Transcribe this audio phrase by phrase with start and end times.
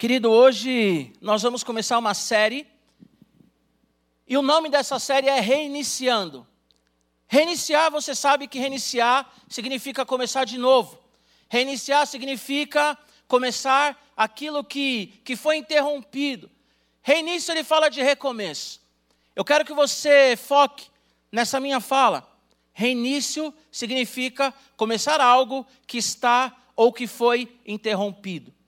[0.00, 2.66] Querido, hoje nós vamos começar uma série
[4.26, 6.46] e o nome dessa série é Reiniciando.
[7.28, 10.98] Reiniciar, você sabe que reiniciar significa começar de novo.
[11.50, 12.96] Reiniciar significa
[13.28, 16.50] começar aquilo que, que foi interrompido.
[17.02, 18.80] Reinício, ele fala de recomeço.
[19.36, 20.86] Eu quero que você foque
[21.30, 22.26] nessa minha fala.
[22.72, 28.58] Reinício significa começar algo que está ou que foi interrompido.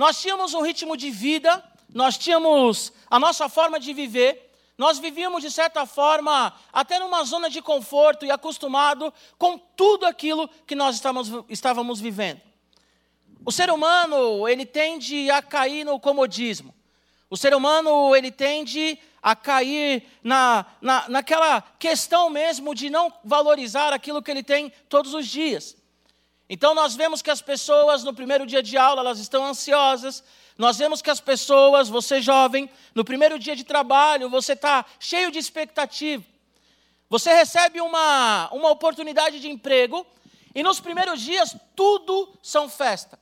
[0.00, 1.62] Nós tínhamos um ritmo de vida,
[1.92, 7.50] nós tínhamos a nossa forma de viver, nós vivíamos de certa forma até numa zona
[7.50, 12.40] de conforto e acostumado com tudo aquilo que nós estávamos, estávamos vivendo.
[13.44, 16.74] O ser humano, ele tende a cair no comodismo.
[17.28, 23.92] O ser humano, ele tende a cair na, na, naquela questão mesmo de não valorizar
[23.92, 25.76] aquilo que ele tem todos os dias.
[26.52, 30.24] Então nós vemos que as pessoas no primeiro dia de aula, elas estão ansiosas.
[30.58, 35.30] Nós vemos que as pessoas, você jovem, no primeiro dia de trabalho, você está cheio
[35.30, 36.24] de expectativa.
[37.08, 40.04] Você recebe uma, uma oportunidade de emprego
[40.52, 43.16] e nos primeiros dias tudo são festa.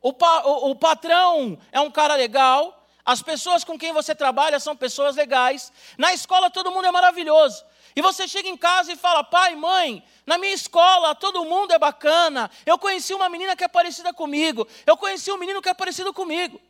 [0.00, 4.58] O, pa, o, o patrão é um cara legal, as pessoas com quem você trabalha
[4.58, 7.62] são pessoas legais, na escola todo mundo é maravilhoso.
[7.96, 11.78] E você chega em casa e fala: pai, mãe, na minha escola todo mundo é
[11.78, 12.50] bacana.
[12.66, 14.66] Eu conheci uma menina que é parecida comigo.
[14.84, 16.60] Eu conheci um menino que é parecido comigo.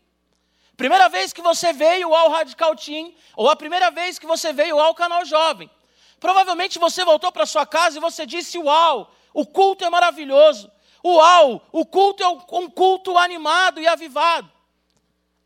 [0.76, 4.78] Primeira vez que você veio ao Radical Team, ou a primeira vez que você veio
[4.78, 5.70] ao Canal Jovem.
[6.18, 10.70] Provavelmente você voltou para sua casa e você disse: Uau, o culto é maravilhoso.
[11.04, 14.50] Uau, o culto é um culto animado e avivado.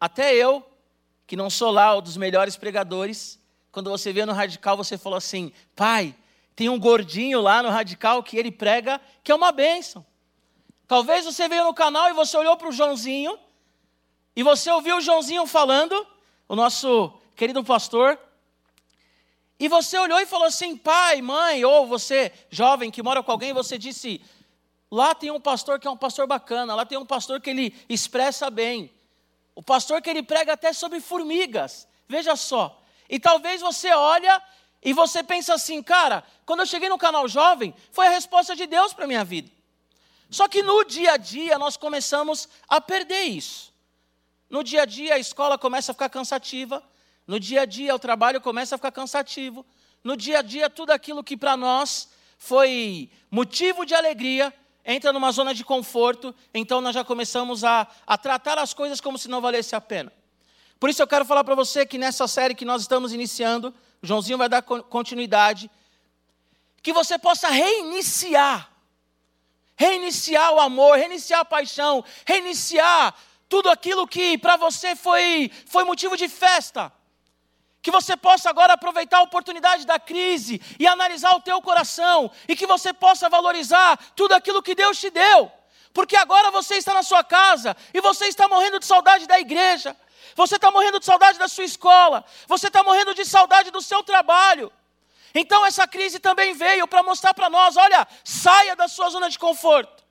[0.00, 0.64] Até eu,
[1.26, 3.38] que não sou lá um dos melhores pregadores,
[3.70, 6.14] quando você veio no radical, você falou assim: pai,
[6.54, 10.04] tem um gordinho lá no radical que ele prega que é uma bênção.
[10.86, 13.38] Talvez você veio no canal e você olhou para o Joãozinho,
[14.34, 16.06] e você ouviu o Joãozinho falando,
[16.48, 18.18] o nosso querido pastor,
[19.60, 23.52] e você olhou e falou assim: pai, mãe, ou você, jovem que mora com alguém,
[23.52, 24.22] você disse:
[24.90, 27.74] lá tem um pastor que é um pastor bacana, lá tem um pastor que ele
[27.88, 28.90] expressa bem.
[29.54, 31.88] O pastor que ele prega até sobre formigas.
[32.08, 34.42] Veja só, e talvez você olha
[34.82, 38.66] e você pensa assim, cara, quando eu cheguei no canal jovem, foi a resposta de
[38.66, 39.50] Deus para minha vida.
[40.30, 43.72] Só que no dia a dia nós começamos a perder isso.
[44.48, 46.82] No dia a dia a escola começa a ficar cansativa,
[47.26, 49.64] no dia a dia o trabalho começa a ficar cansativo,
[50.04, 52.08] no dia a dia tudo aquilo que para nós
[52.38, 54.54] foi motivo de alegria
[54.88, 59.18] entra numa zona de conforto, então nós já começamos a, a tratar as coisas como
[59.18, 60.10] se não valesse a pena.
[60.78, 64.06] Por isso eu quero falar para você que nessa série que nós estamos iniciando, o
[64.06, 65.70] Joãozinho vai dar continuidade,
[66.82, 68.70] que você possa reiniciar,
[69.76, 73.14] reiniciar o amor, reiniciar a paixão, reiniciar
[73.48, 76.92] tudo aquilo que para você foi, foi motivo de festa.
[77.80, 82.54] Que você possa agora aproveitar a oportunidade da crise e analisar o teu coração, e
[82.54, 85.50] que você possa valorizar tudo aquilo que Deus te deu.
[85.98, 89.96] Porque agora você está na sua casa e você está morrendo de saudade da igreja.
[90.36, 92.24] Você está morrendo de saudade da sua escola.
[92.46, 94.72] Você está morrendo de saudade do seu trabalho.
[95.34, 99.40] Então essa crise também veio para mostrar para nós: olha, saia da sua zona de
[99.40, 100.04] conforto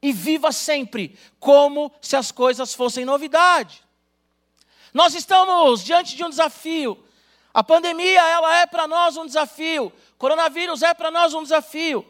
[0.00, 3.82] e viva sempre como se as coisas fossem novidade.
[4.94, 7.04] Nós estamos diante de um desafio.
[7.52, 9.86] A pandemia, ela é para nós um desafio.
[9.86, 12.06] O coronavírus é para nós um desafio.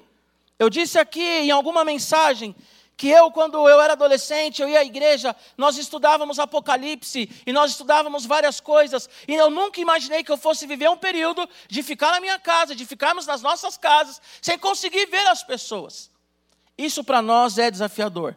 [0.59, 2.55] Eu disse aqui em alguma mensagem
[2.97, 7.73] que eu, quando eu era adolescente, eu ia à igreja, nós estudávamos Apocalipse e nós
[7.73, 12.13] estudávamos várias coisas, e eu nunca imaginei que eu fosse viver um período de ficar
[12.13, 16.11] na minha casa, de ficarmos nas nossas casas, sem conseguir ver as pessoas.
[16.79, 18.37] Isso para nós é desafiador.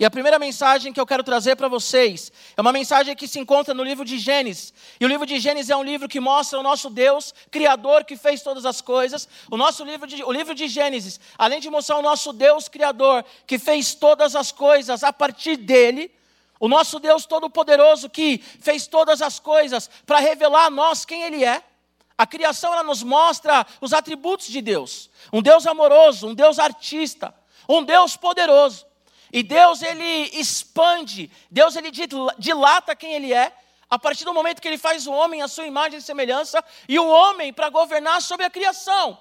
[0.00, 3.38] E a primeira mensagem que eu quero trazer para vocês é uma mensagem que se
[3.38, 4.72] encontra no livro de Gênesis.
[4.98, 8.16] E o livro de Gênesis é um livro que mostra o nosso Deus, Criador, que
[8.16, 9.28] fez todas as coisas.
[9.50, 13.22] O nosso livro de, o livro de Gênesis, além de mostrar o nosso Deus, Criador,
[13.46, 16.10] que fez todas as coisas a partir dele,
[16.58, 21.44] o nosso Deus Todo-Poderoso que fez todas as coisas para revelar a nós quem Ele
[21.44, 21.62] é.
[22.16, 27.34] A criação ela nos mostra os atributos de Deus: um Deus amoroso, um Deus artista,
[27.68, 28.88] um Deus poderoso.
[29.32, 31.90] E Deus ele expande, Deus ele
[32.38, 33.52] dilata quem ele é,
[33.88, 36.98] a partir do momento que ele faz o homem à sua imagem e semelhança e
[36.98, 39.18] o homem para governar sobre a criação.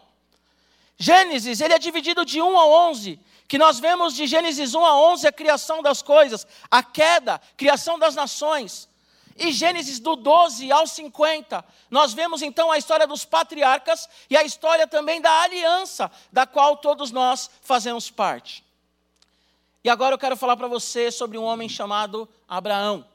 [0.97, 5.01] Gênesis, ele é dividido de 1 a 11, que nós vemos de Gênesis 1 a
[5.11, 8.87] 11 a criação das coisas, a queda, criação das nações.
[9.37, 14.43] E Gênesis do 12 ao 50, nós vemos então a história dos patriarcas e a
[14.43, 18.68] história também da aliança, da qual todos nós fazemos parte.
[19.81, 23.05] E agora eu quero falar para você sobre um homem chamado Abraão.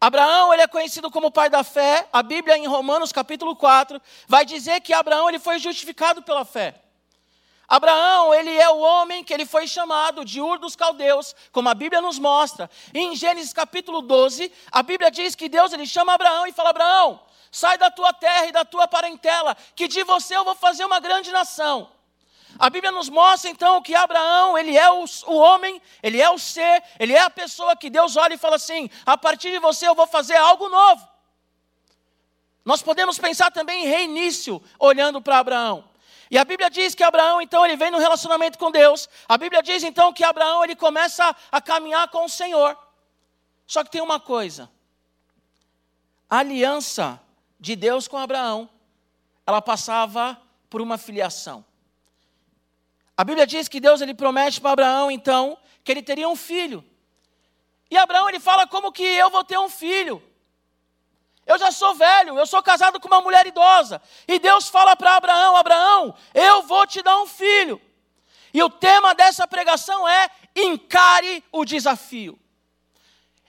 [0.00, 2.08] Abraão, ele é conhecido como pai da fé.
[2.12, 6.80] A Bíblia em Romanos capítulo 4 vai dizer que Abraão ele foi justificado pela fé.
[7.66, 11.74] Abraão, ele é o homem que ele foi chamado de Ur dos Caldeus, como a
[11.74, 12.70] Bíblia nos mostra.
[12.94, 17.20] Em Gênesis capítulo 12, a Bíblia diz que Deus ele chama Abraão e fala: "Abraão,
[17.50, 21.00] sai da tua terra e da tua parentela, que de você eu vou fazer uma
[21.00, 21.97] grande nação."
[22.58, 26.38] A Bíblia nos mostra então que Abraão, ele é o, o, homem, ele é o
[26.38, 29.86] ser, ele é a pessoa que Deus olha e fala assim: a partir de você
[29.86, 31.06] eu vou fazer algo novo.
[32.64, 35.88] Nós podemos pensar também em reinício, olhando para Abraão.
[36.30, 39.08] E a Bíblia diz que Abraão, então, ele vem no relacionamento com Deus.
[39.26, 42.76] A Bíblia diz, então, que Abraão, ele começa a caminhar com o Senhor.
[43.66, 44.68] Só que tem uma coisa:
[46.28, 47.20] a aliança
[47.58, 48.68] de Deus com Abraão,
[49.46, 50.38] ela passava
[50.68, 51.64] por uma filiação.
[53.18, 56.84] A Bíblia diz que Deus ele promete para Abraão, então, que ele teria um filho.
[57.90, 60.22] E Abraão ele fala: como que eu vou ter um filho?
[61.44, 64.00] Eu já sou velho, eu sou casado com uma mulher idosa.
[64.28, 67.82] E Deus fala para Abraão: Abraão, eu vou te dar um filho.
[68.54, 72.38] E o tema dessa pregação é: encare o desafio.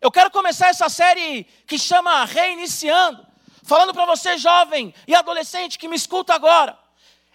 [0.02, 3.24] Eu quero começar essa série que chama Reiniciando,
[3.62, 6.76] falando para você, jovem e adolescente que me escuta agora: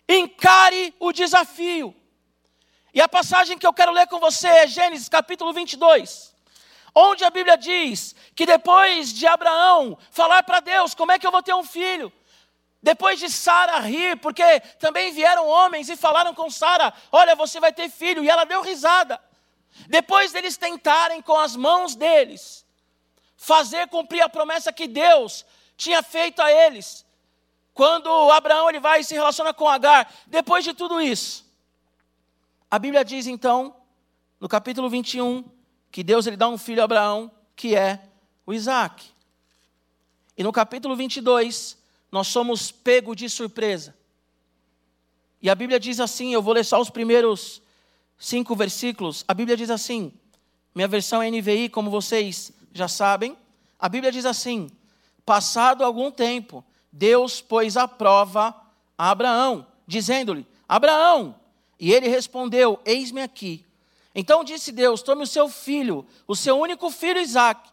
[0.08, 1.94] encare o desafio.
[2.94, 6.32] E a passagem que eu quero ler com você é Gênesis capítulo 22,
[6.94, 11.32] onde a Bíblia diz que depois de Abraão falar para Deus como é que eu
[11.32, 12.12] vou ter um filho,
[12.80, 17.72] depois de Sara rir, porque também vieram homens e falaram com Sara: Olha, você vai
[17.72, 19.20] ter filho, e ela deu risada.
[19.88, 22.64] Depois deles tentarem com as mãos deles
[23.36, 25.44] fazer cumprir a promessa que Deus
[25.76, 27.04] tinha feito a eles,
[27.72, 31.43] quando Abraão ele vai e se relaciona com Agar, depois de tudo isso,
[32.74, 33.76] a Bíblia diz então,
[34.40, 35.44] no capítulo 21,
[35.92, 38.02] que Deus ele dá um filho a Abraão, que é
[38.44, 39.04] o Isaac.
[40.36, 41.78] E no capítulo 22,
[42.10, 43.94] nós somos pego de surpresa.
[45.40, 47.62] E a Bíblia diz assim, eu vou ler só os primeiros
[48.18, 49.24] cinco versículos.
[49.28, 50.12] A Bíblia diz assim,
[50.74, 53.38] minha versão é NVI, como vocês já sabem.
[53.78, 54.68] A Bíblia diz assim:
[55.24, 58.52] Passado algum tempo, Deus pôs à prova
[58.98, 61.36] a Abraão, dizendo-lhe: Abraão,
[61.84, 63.62] e ele respondeu: Eis-me aqui.
[64.14, 67.68] Então disse Deus: Tome o seu filho, o seu único filho Isaque,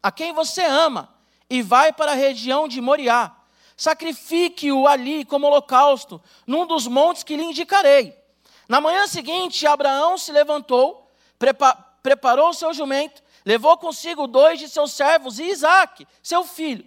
[0.00, 1.12] a quem você ama,
[1.50, 3.34] e vai para a região de Moriá.
[3.76, 8.16] Sacrifique-o ali como holocausto, num dos montes que lhe indicarei.
[8.68, 11.74] Na manhã seguinte, Abraão se levantou, prepa
[12.04, 16.86] preparou o seu jumento, levou consigo dois de seus servos e Isaque, seu filho.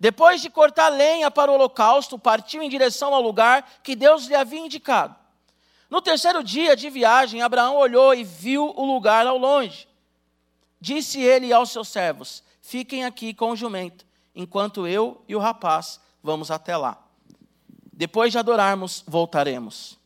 [0.00, 4.34] Depois de cortar lenha para o holocausto, partiu em direção ao lugar que Deus lhe
[4.34, 5.14] havia indicado.
[5.90, 9.88] No terceiro dia de viagem, Abraão olhou e viu o lugar ao longe.
[10.80, 15.98] Disse ele aos seus servos: Fiquem aqui com o jumento, enquanto eu e o rapaz
[16.22, 17.02] vamos até lá.
[17.92, 19.98] Depois de adorarmos, voltaremos.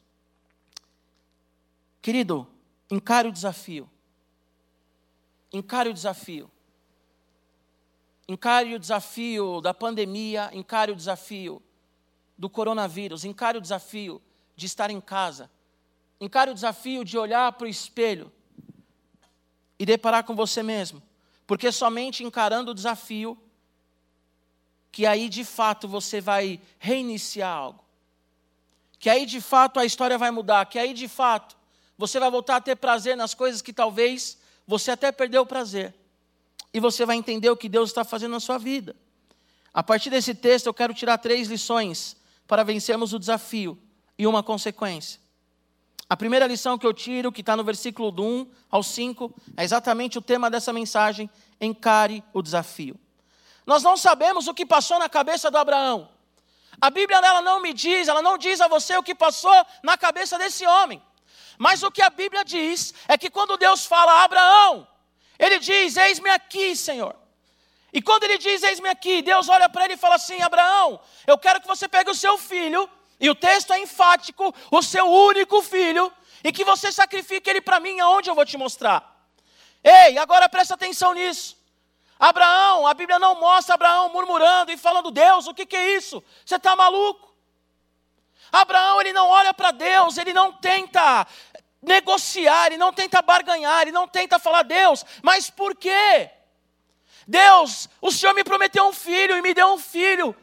[2.00, 2.46] Querido,
[2.90, 3.90] encare o desafio.
[5.52, 6.50] Encare o desafio.
[8.28, 11.60] Encare o desafio da pandemia, encare o desafio
[12.38, 14.22] do coronavírus, encare o desafio
[14.56, 15.50] de estar em casa
[16.22, 18.30] Encare o desafio de olhar para o espelho
[19.76, 21.02] e deparar com você mesmo.
[21.48, 23.36] Porque somente encarando o desafio
[24.92, 27.84] que aí de fato você vai reiniciar algo.
[29.00, 31.56] Que aí de fato a história vai mudar, que aí de fato
[31.98, 35.92] você vai voltar a ter prazer nas coisas que talvez você até perdeu o prazer.
[36.72, 38.94] E você vai entender o que Deus está fazendo na sua vida.
[39.74, 43.76] A partir desse texto eu quero tirar três lições para vencermos o desafio
[44.16, 45.20] e uma consequência.
[46.12, 49.64] A primeira lição que eu tiro, que está no versículo do 1 ao 5, é
[49.64, 53.00] exatamente o tema dessa mensagem: encare o desafio.
[53.64, 56.10] Nós não sabemos o que passou na cabeça do Abraão.
[56.78, 59.96] A Bíblia ela não me diz, ela não diz a você o que passou na
[59.96, 61.02] cabeça desse homem.
[61.56, 64.86] Mas o que a Bíblia diz é que quando Deus fala a Abraão,
[65.38, 67.16] ele diz: Eis-me aqui, Senhor.
[67.90, 71.38] E quando ele diz: Eis-me aqui, Deus olha para ele e fala assim: Abraão, eu
[71.38, 72.86] quero que você pegue o seu filho
[73.22, 76.12] e o texto é enfático: o seu único filho,
[76.42, 79.10] e que você sacrifique ele para mim, aonde eu vou te mostrar.
[79.82, 81.56] Ei, agora presta atenção nisso.
[82.18, 86.22] Abraão, a Bíblia não mostra Abraão murmurando e falando: Deus, o que, que é isso?
[86.44, 87.32] Você está maluco?
[88.50, 91.26] Abraão, ele não olha para Deus, ele não tenta
[91.80, 96.28] negociar, ele não tenta barganhar, ele não tenta falar: Deus, mas por quê?
[97.26, 100.34] Deus, o Senhor me prometeu um filho e me deu um filho.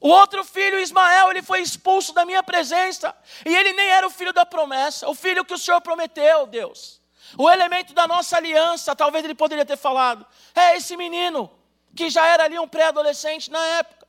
[0.00, 3.16] O outro filho, Ismael, ele foi expulso da minha presença.
[3.44, 7.00] E ele nem era o filho da promessa, o filho que o Senhor prometeu, Deus.
[7.36, 10.24] O elemento da nossa aliança, talvez ele poderia ter falado,
[10.54, 11.50] é esse menino
[11.94, 14.06] que já era ali um pré-adolescente na época.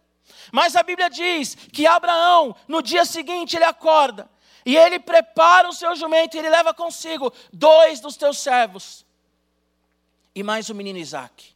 [0.52, 4.30] Mas a Bíblia diz que Abraão, no dia seguinte, ele acorda
[4.66, 9.06] e ele prepara o seu jumento e ele leva consigo dois dos teus servos
[10.36, 11.56] e mais o menino Isaac.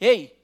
[0.00, 0.38] Ei,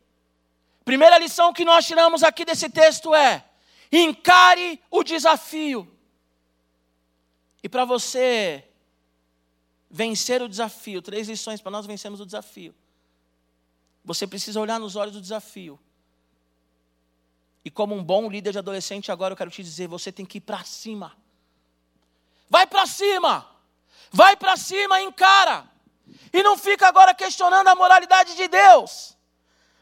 [0.88, 3.45] primeira lição que nós tiramos aqui desse texto é:
[3.92, 5.87] encare o desafio.
[7.62, 8.66] E para você
[9.90, 12.75] vencer o desafio, três lições para nós vencermos o desafio.
[14.02, 15.78] Você precisa olhar nos olhos do desafio.
[17.62, 20.38] E como um bom líder de adolescente, agora eu quero te dizer: você tem que
[20.38, 21.14] ir para cima.
[22.49, 23.47] Vai para cima!
[24.11, 25.71] Vai para cima, encara!
[26.33, 29.14] E não fica agora questionando a moralidade de Deus.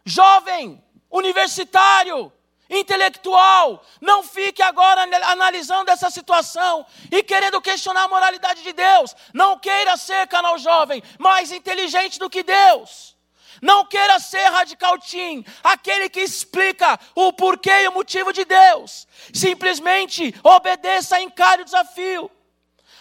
[0.05, 2.33] Jovem, universitário,
[2.69, 9.15] intelectual, não fique agora analisando essa situação e querendo questionar a moralidade de Deus.
[9.33, 13.17] Não queira ser canal jovem, mais inteligente do que Deus.
[13.63, 19.07] Não queira ser radical team, aquele que explica o porquê e o motivo de Deus.
[19.33, 22.31] Simplesmente obedeça, encare o desafio.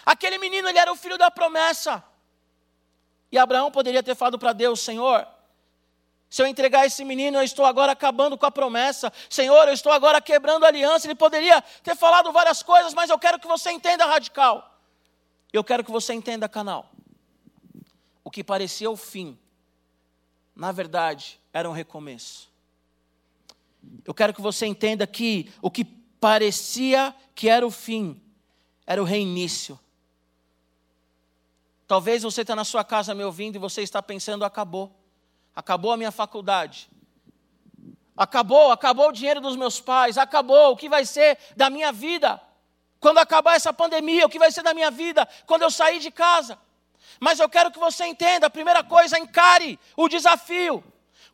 [0.04, 2.02] Aquele menino, ele era o filho da promessa.
[3.30, 5.26] E Abraão poderia ter falado para Deus: Senhor,
[6.28, 9.12] se eu entregar esse menino, eu estou agora acabando com a promessa.
[9.30, 11.06] Senhor, eu estou agora quebrando a aliança.
[11.06, 14.78] Ele poderia ter falado várias coisas, mas eu quero que você entenda radical.
[15.52, 16.90] Eu quero que você entenda, canal.
[18.24, 19.38] O que parecia o fim
[20.56, 22.48] na verdade, era um recomeço.
[24.06, 28.20] Eu quero que você entenda que o que parecia que era o fim,
[28.86, 29.78] era o reinício.
[31.86, 34.90] Talvez você está na sua casa me ouvindo e você está pensando: acabou,
[35.56, 36.88] acabou a minha faculdade,
[38.14, 42.40] acabou, acabou o dinheiro dos meus pais, acabou, o que vai ser da minha vida?
[43.00, 46.10] Quando acabar essa pandemia, o que vai ser da minha vida quando eu sair de
[46.10, 46.58] casa?
[47.18, 50.84] Mas eu quero que você entenda: a primeira coisa, encare o desafio.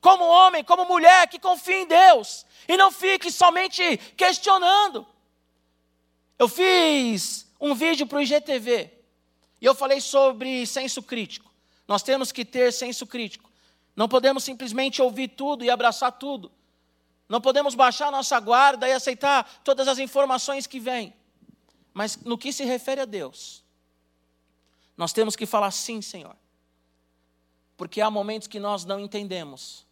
[0.00, 2.44] Como homem, como mulher que confia em Deus.
[2.66, 5.06] E não fique somente questionando.
[6.38, 8.90] Eu fiz um vídeo para o IGTV.
[9.60, 11.52] E eu falei sobre senso crítico.
[11.86, 13.51] Nós temos que ter senso crítico.
[13.94, 16.50] Não podemos simplesmente ouvir tudo e abraçar tudo.
[17.28, 21.14] Não podemos baixar nossa guarda e aceitar todas as informações que vêm.
[21.94, 23.62] Mas no que se refere a Deus,
[24.96, 26.36] nós temos que falar sim, Senhor.
[27.76, 29.86] Porque há momentos que nós não entendemos.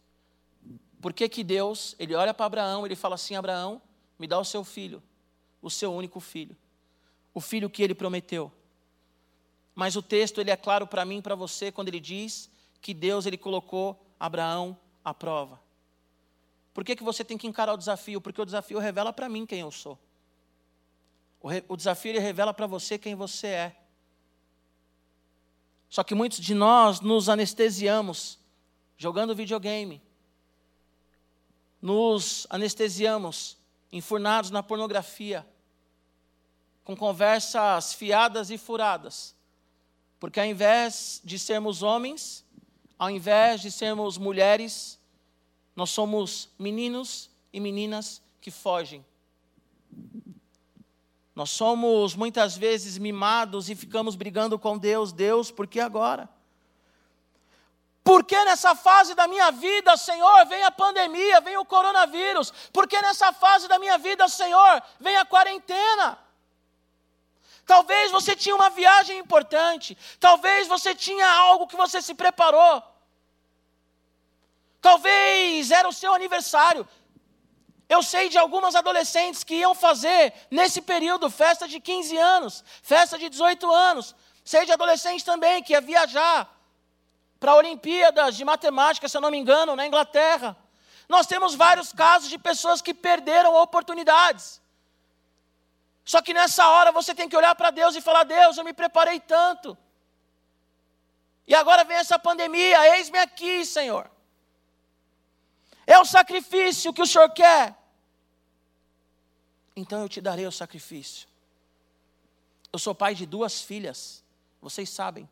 [1.01, 3.81] Por que, que Deus, ele olha para Abraão, ele fala assim: Abraão,
[4.19, 5.01] me dá o seu filho,
[5.61, 6.55] o seu único filho,
[7.33, 8.51] o filho que ele prometeu.
[9.73, 12.50] Mas o texto ele é claro para mim e para você quando ele diz
[12.81, 15.59] que Deus ele colocou Abraão à prova.
[16.73, 18.21] Por que, que você tem que encarar o desafio?
[18.21, 19.99] Porque o desafio revela para mim quem eu sou.
[21.41, 23.75] O, re, o desafio ele revela para você quem você é.
[25.89, 28.39] Só que muitos de nós nos anestesiamos
[28.97, 30.01] jogando videogame,
[31.81, 33.57] nos anestesiamos
[33.91, 35.45] enfurnados na pornografia,
[36.83, 39.35] com conversas fiadas e furadas,
[40.19, 42.45] porque ao invés de sermos homens,
[43.01, 44.99] ao invés de sermos mulheres,
[45.75, 49.03] nós somos meninos e meninas que fogem
[51.33, 55.13] nós somos muitas vezes mimados e ficamos brigando com Deus.
[55.13, 56.29] Deus, por que agora?
[58.03, 62.51] Por que nessa fase da minha vida, Senhor, vem a pandemia, vem o coronavírus?
[62.73, 66.17] Por que nessa fase da minha vida, Senhor, vem a quarentena?
[67.65, 72.83] Talvez você tinha uma viagem importante, talvez você tinha algo que você se preparou.
[74.81, 76.87] Talvez era o seu aniversário,
[77.95, 83.19] eu sei de algumas adolescentes que iam fazer, nesse período, festa de 15 anos, festa
[83.19, 84.15] de 18 anos.
[84.45, 86.49] Sei de adolescentes também que ia viajar
[87.37, 90.55] para Olimpíadas de Matemática, se eu não me engano, na Inglaterra.
[91.09, 94.61] Nós temos vários casos de pessoas que perderam oportunidades.
[96.05, 98.71] Só que nessa hora você tem que olhar para Deus e falar: Deus, eu me
[98.71, 99.77] preparei tanto.
[101.45, 104.09] E agora vem essa pandemia, eis-me aqui, Senhor.
[105.85, 107.81] É o sacrifício que o Senhor quer
[109.75, 111.27] então eu te darei o sacrifício.
[112.71, 114.23] Eu sou pai de duas filhas,
[114.61, 115.29] vocês sabem.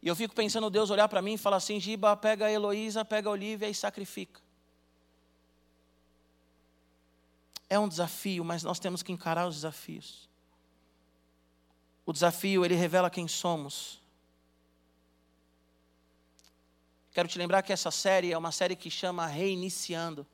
[0.00, 3.04] E eu fico pensando, Deus olhar para mim e falar assim: Giba, pega a Heloísa,
[3.04, 4.40] pega a Olivia e sacrifica.
[7.68, 10.28] É um desafio, mas nós temos que encarar os desafios.
[12.04, 14.01] O desafio, ele revela quem somos.
[17.12, 20.26] Quero te lembrar que essa série é uma série que chama Reiniciando.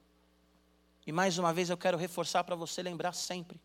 [1.04, 3.61] E mais uma vez eu quero reforçar para você lembrar sempre.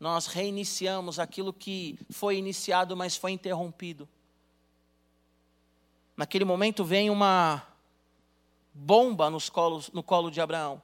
[0.00, 4.08] nós reiniciamos aquilo que foi iniciado, mas foi interrompido.
[6.16, 7.64] Naquele momento vem uma
[8.74, 10.82] bomba nos colos, no colo de Abraão.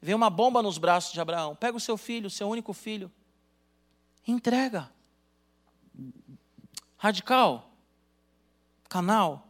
[0.00, 1.56] Vem uma bomba nos braços de Abraão.
[1.56, 3.10] Pega o seu filho, seu único filho.
[4.24, 4.92] Entrega.
[6.96, 7.75] Radical.
[8.96, 9.46] Canal.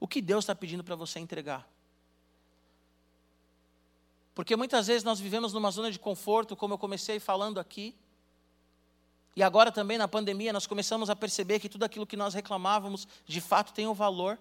[0.00, 1.64] O que Deus está pedindo para você entregar?
[4.34, 7.94] Porque muitas vezes nós vivemos numa zona de conforto, como eu comecei falando aqui.
[9.36, 13.06] E agora também na pandemia nós começamos a perceber que tudo aquilo que nós reclamávamos
[13.24, 14.36] de fato tem um valor.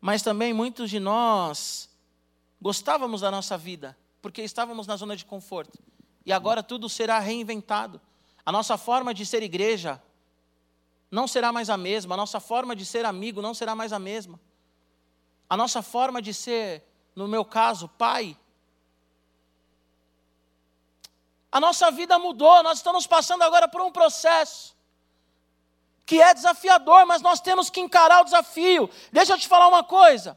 [0.00, 1.88] Mas também muitos de nós
[2.60, 5.78] gostávamos da nossa vida, porque estávamos na zona de conforto.
[6.26, 8.00] E agora tudo será reinventado.
[8.44, 10.02] A nossa forma de ser igreja
[11.14, 14.00] não será mais a mesma, a nossa forma de ser amigo não será mais a
[14.00, 14.40] mesma.
[15.48, 16.82] A nossa forma de ser,
[17.14, 18.36] no meu caso, pai.
[21.52, 24.74] A nossa vida mudou, nós estamos passando agora por um processo
[26.04, 28.90] que é desafiador, mas nós temos que encarar o desafio.
[29.12, 30.36] Deixa eu te falar uma coisa.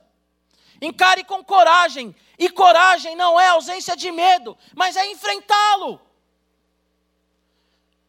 [0.79, 2.15] Encare com coragem.
[2.38, 6.00] E coragem não é ausência de medo, mas é enfrentá-lo.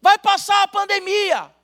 [0.02, 1.57] Vai passar a pandemia.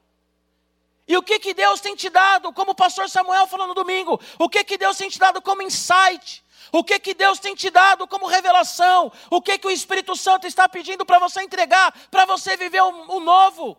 [1.06, 4.18] E o que, que Deus tem te dado, como o pastor Samuel falou no domingo,
[4.38, 6.42] o que, que Deus tem te dado como insight,
[6.72, 10.46] o que, que Deus tem te dado como revelação, o que, que o Espírito Santo
[10.46, 13.76] está pedindo para você entregar, para você viver o, o novo.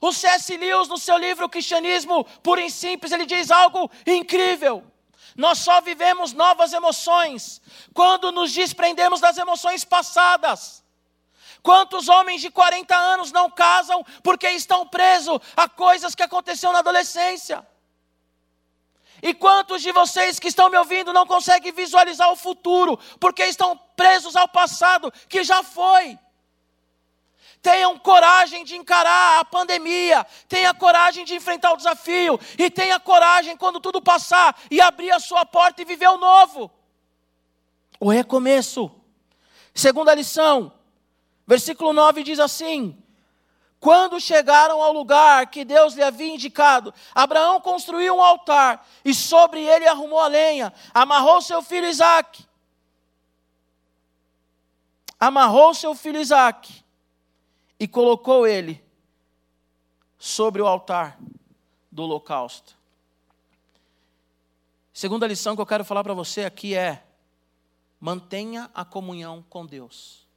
[0.00, 0.56] O C.S.
[0.56, 4.84] Lewis, no seu livro Cristianismo Puro e Simples, ele diz algo incrível.
[5.36, 7.60] Nós só vivemos novas emoções
[7.94, 10.84] quando nos desprendemos das emoções passadas.
[11.62, 16.78] Quantos homens de 40 anos não casam porque estão presos a coisas que aconteceram na
[16.80, 17.66] adolescência?
[19.22, 23.76] E quantos de vocês que estão me ouvindo não conseguem visualizar o futuro porque estão
[23.96, 26.18] presos ao passado que já foi?
[27.60, 33.56] Tenham coragem de encarar a pandemia, tenha coragem de enfrentar o desafio, e tenha coragem
[33.56, 36.70] quando tudo passar e abrir a sua porta e viver o novo.
[37.98, 38.92] O recomeço.
[39.74, 40.72] Segunda lição,
[41.48, 43.02] versículo 9 diz assim:
[43.80, 49.62] Quando chegaram ao lugar que Deus lhe havia indicado, Abraão construiu um altar e sobre
[49.62, 52.46] ele arrumou a lenha, amarrou seu filho Isaque.
[55.18, 56.84] Amarrou seu filho Isaque
[57.80, 58.84] e colocou ele
[60.18, 61.18] sobre o altar
[61.90, 62.76] do holocausto.
[64.92, 67.02] Segunda lição que eu quero falar para você aqui é:
[67.98, 70.27] mantenha a comunhão com Deus.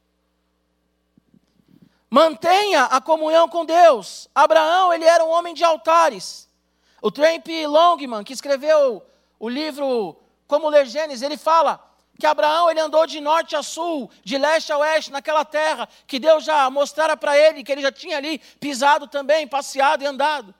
[2.12, 4.28] Mantenha a comunhão com Deus.
[4.34, 6.46] Abraão, ele era um homem de altares.
[7.00, 9.02] O Tramp Longman, que escreveu
[9.40, 11.82] o livro Como Ler Gênesis, ele fala
[12.18, 16.18] que Abraão ele andou de norte a sul, de leste a oeste, naquela terra que
[16.18, 20.54] Deus já mostrara para ele, que ele já tinha ali pisado também, passeado e andado.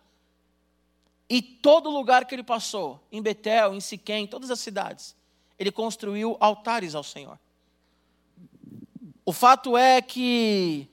[1.29, 5.15] E todo lugar que ele passou, em Betel, em Siquém, em todas as cidades,
[5.59, 7.38] ele construiu altares ao Senhor.
[9.23, 10.88] O fato é que,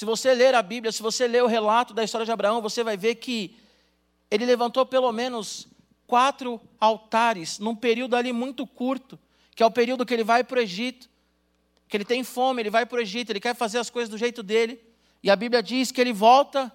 [0.00, 2.82] se você ler a Bíblia, se você ler o relato da história de Abraão, você
[2.82, 3.54] vai ver que
[4.30, 5.68] ele levantou pelo menos
[6.06, 9.18] quatro altares num período ali muito curto,
[9.54, 11.06] que é o período que ele vai para o Egito,
[11.86, 14.16] que ele tem fome, ele vai para o Egito, ele quer fazer as coisas do
[14.16, 14.82] jeito dele,
[15.22, 16.72] e a Bíblia diz que ele volta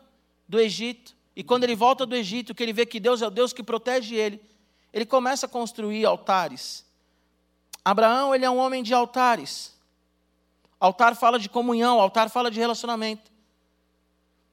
[0.47, 3.31] do Egito, e quando ele volta do Egito, que ele vê que Deus é o
[3.31, 4.39] Deus que protege ele,
[4.93, 6.85] ele começa a construir altares.
[7.83, 9.74] Abraão, ele é um homem de altares.
[10.79, 13.31] Altar fala de comunhão, altar fala de relacionamento.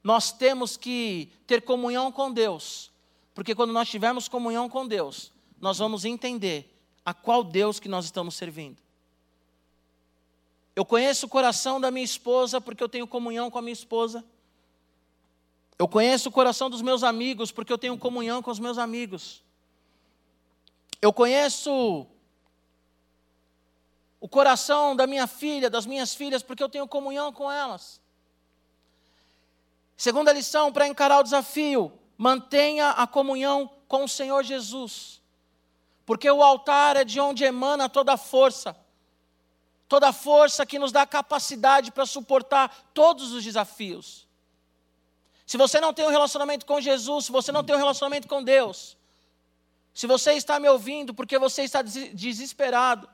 [0.03, 2.91] Nós temos que ter comunhão com Deus,
[3.33, 6.69] porque quando nós tivermos comunhão com Deus, nós vamos entender
[7.05, 8.77] a qual Deus que nós estamos servindo.
[10.75, 14.25] Eu conheço o coração da minha esposa porque eu tenho comunhão com a minha esposa.
[15.77, 19.43] Eu conheço o coração dos meus amigos porque eu tenho comunhão com os meus amigos.
[21.01, 22.07] Eu conheço
[24.23, 27.99] o coração da minha filha, das minhas filhas, porque eu tenho comunhão com elas.
[29.97, 35.21] Segunda lição para encarar o desafio: mantenha a comunhão com o Senhor Jesus,
[36.05, 38.73] porque o altar é de onde emana toda a força,
[39.89, 44.25] toda a força que nos dá capacidade para suportar todos os desafios.
[45.45, 48.41] Se você não tem um relacionamento com Jesus, se você não tem um relacionamento com
[48.41, 48.95] Deus,
[49.93, 53.09] se você está me ouvindo porque você está desesperado,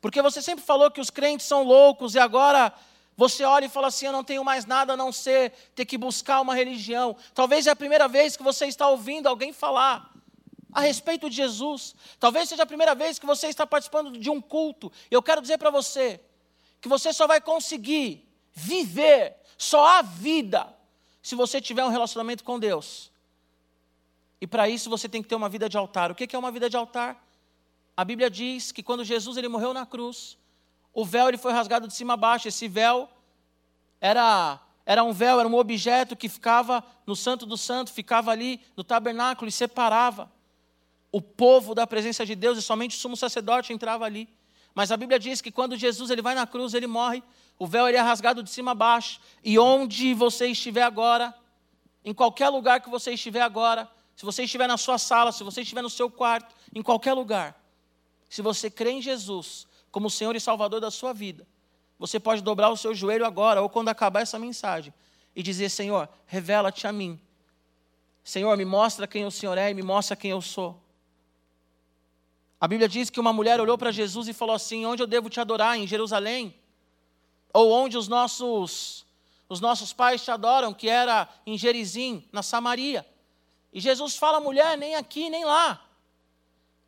[0.00, 2.72] porque você sempre falou que os crentes são loucos e agora
[3.16, 5.98] você olha e fala assim: Eu não tenho mais nada a não ser ter que
[5.98, 7.16] buscar uma religião.
[7.34, 10.12] Talvez é a primeira vez que você está ouvindo alguém falar
[10.72, 11.96] a respeito de Jesus.
[12.20, 14.92] Talvez seja a primeira vez que você está participando de um culto.
[15.10, 16.20] Eu quero dizer para você
[16.80, 20.72] que você só vai conseguir viver só a vida
[21.20, 23.10] se você tiver um relacionamento com Deus.
[24.40, 26.12] E para isso você tem que ter uma vida de altar.
[26.12, 27.20] O que é uma vida de altar?
[27.98, 30.38] A Bíblia diz que quando Jesus ele morreu na cruz,
[30.94, 32.46] o véu ele foi rasgado de cima a baixo.
[32.46, 33.08] Esse véu
[34.00, 38.60] era era um véu, era um objeto que ficava no Santo do Santo, ficava ali
[38.76, 40.30] no tabernáculo e separava
[41.10, 44.28] o povo da presença de Deus e somente o sumo sacerdote entrava ali.
[44.76, 47.20] Mas a Bíblia diz que quando Jesus ele vai na cruz, ele morre,
[47.58, 51.34] o véu ele é rasgado de cima a baixo, e onde você estiver agora,
[52.04, 55.62] em qualquer lugar que você estiver agora, se você estiver na sua sala, se você
[55.62, 57.57] estiver no seu quarto, em qualquer lugar,
[58.28, 61.46] se você crê em Jesus como Senhor e Salvador da sua vida,
[61.98, 64.92] você pode dobrar o seu joelho agora, ou quando acabar essa mensagem,
[65.34, 67.18] e dizer: Senhor, revela-te a mim.
[68.22, 70.80] Senhor, me mostra quem o Senhor é e me mostra quem eu sou.
[72.60, 75.30] A Bíblia diz que uma mulher olhou para Jesus e falou assim: Onde eu devo
[75.30, 75.78] te adorar?
[75.78, 76.54] Em Jerusalém?
[77.52, 79.06] Ou onde os nossos,
[79.48, 83.06] os nossos pais te adoram, que era em Gerizim, na Samaria.
[83.72, 85.87] E Jesus fala: mulher, nem aqui, nem lá.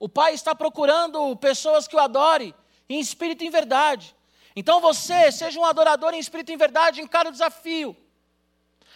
[0.01, 2.55] O Pai está procurando pessoas que o adorem
[2.89, 4.17] em espírito e em verdade.
[4.57, 7.95] Então você, seja um adorador em espírito e em verdade, encara o desafio.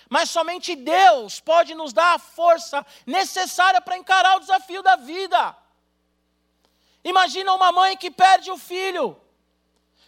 [0.08, 5.54] Mas somente Deus pode nos dar a força necessária para encarar o desafio da vida.
[7.04, 9.20] Imagina uma mãe que perde o filho.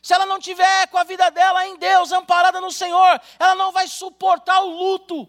[0.01, 3.71] Se ela não tiver com a vida dela em Deus, amparada no Senhor, ela não
[3.71, 5.29] vai suportar o luto.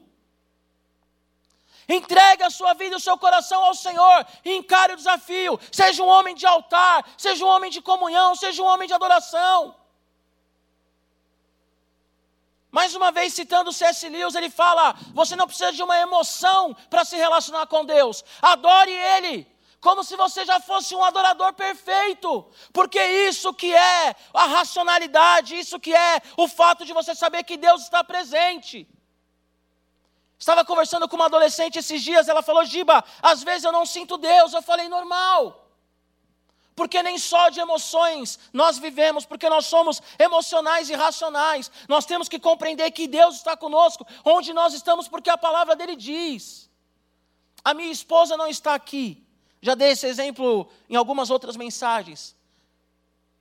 [1.88, 5.58] Entregue a sua vida e o seu coração ao Senhor e encare o desafio.
[5.72, 9.74] Seja um homem de altar, seja um homem de comunhão, seja um homem de adoração.
[12.70, 14.10] Mais uma vez, citando C.S.
[14.10, 18.24] Lewis, ele fala: você não precisa de uma emoção para se relacionar com Deus.
[18.42, 19.48] Adore Ele,
[19.80, 25.80] como se você já fosse um adorador perfeito, porque isso que é a racionalidade, isso
[25.80, 28.86] que é o fato de você saber que Deus está presente.
[30.40, 34.18] Estava conversando com uma adolescente esses dias, ela falou: Giba, às vezes eu não sinto
[34.18, 34.54] Deus.
[34.54, 35.66] Eu falei: normal.
[36.76, 41.72] Porque nem só de emoções nós vivemos, porque nós somos emocionais e racionais.
[41.88, 45.96] Nós temos que compreender que Deus está conosco, onde nós estamos, porque a palavra dele
[45.96, 46.70] diz.
[47.66, 49.26] A minha esposa não está aqui.
[49.60, 52.36] Já dei esse exemplo em algumas outras mensagens.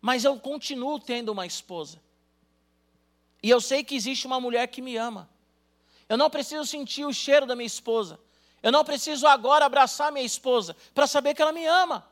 [0.01, 2.01] Mas eu continuo tendo uma esposa.
[3.43, 5.29] E eu sei que existe uma mulher que me ama.
[6.09, 8.19] Eu não preciso sentir o cheiro da minha esposa.
[8.63, 12.07] Eu não preciso agora abraçar minha esposa para saber que ela me ama.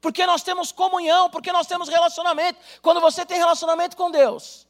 [0.00, 2.58] Porque nós temos comunhão, porque nós temos relacionamento.
[2.82, 4.66] Quando você tem relacionamento com Deus,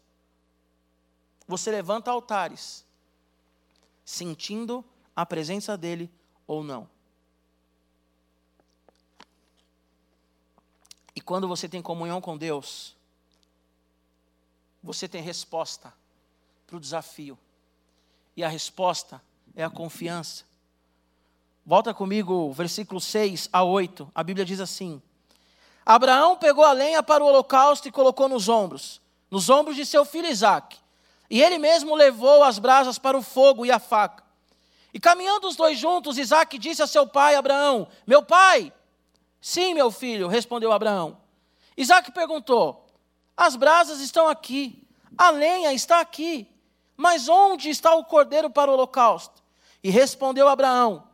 [1.46, 2.84] você levanta altares,
[4.04, 6.10] sentindo a presença dEle
[6.46, 6.88] ou não.
[11.16, 12.96] E quando você tem comunhão com Deus,
[14.82, 15.92] você tem resposta
[16.66, 17.38] para o desafio.
[18.36, 19.20] E a resposta
[19.54, 20.44] é a confiança.
[21.64, 24.10] Volta comigo, versículo 6 a 8.
[24.14, 25.00] A Bíblia diz assim:
[25.84, 30.04] Abraão pegou a lenha para o holocausto e colocou nos ombros, nos ombros de seu
[30.04, 30.78] filho Isaque.
[31.30, 34.22] E ele mesmo levou as brasas para o fogo e a faca.
[34.92, 38.72] E caminhando os dois juntos, Isaque disse a seu pai Abraão: Meu pai?
[39.40, 41.18] Sim, meu filho, respondeu Abraão.
[41.76, 42.86] Isaque perguntou:
[43.36, 44.82] As brasas estão aqui,
[45.18, 46.48] a lenha está aqui,
[46.96, 49.42] mas onde está o cordeiro para o holocausto?
[49.82, 51.04] E respondeu Abraão: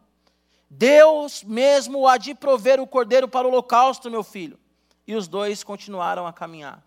[0.68, 4.58] Deus mesmo há de prover o cordeiro para o holocausto, meu filho.
[5.06, 6.84] E os dois continuaram a caminhar.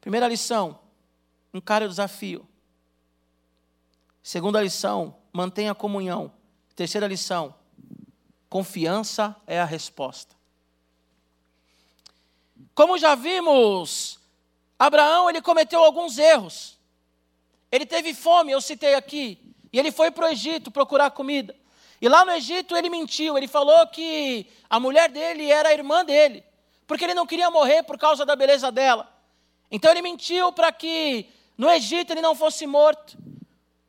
[0.00, 0.78] Primeira lição:
[1.52, 2.46] encare o desafio.
[4.22, 6.32] Segunda lição: mantenha a comunhão.
[6.76, 7.54] Terceira lição:
[8.48, 10.36] confiança é a resposta.
[12.74, 14.20] Como já vimos,
[14.78, 16.75] Abraão ele cometeu alguns erros.
[17.70, 19.38] Ele teve fome, eu citei aqui,
[19.72, 21.54] e ele foi para o Egito procurar comida.
[22.00, 26.04] E lá no Egito ele mentiu, ele falou que a mulher dele era a irmã
[26.04, 26.44] dele,
[26.86, 29.10] porque ele não queria morrer por causa da beleza dela.
[29.70, 33.16] Então ele mentiu para que no Egito ele não fosse morto,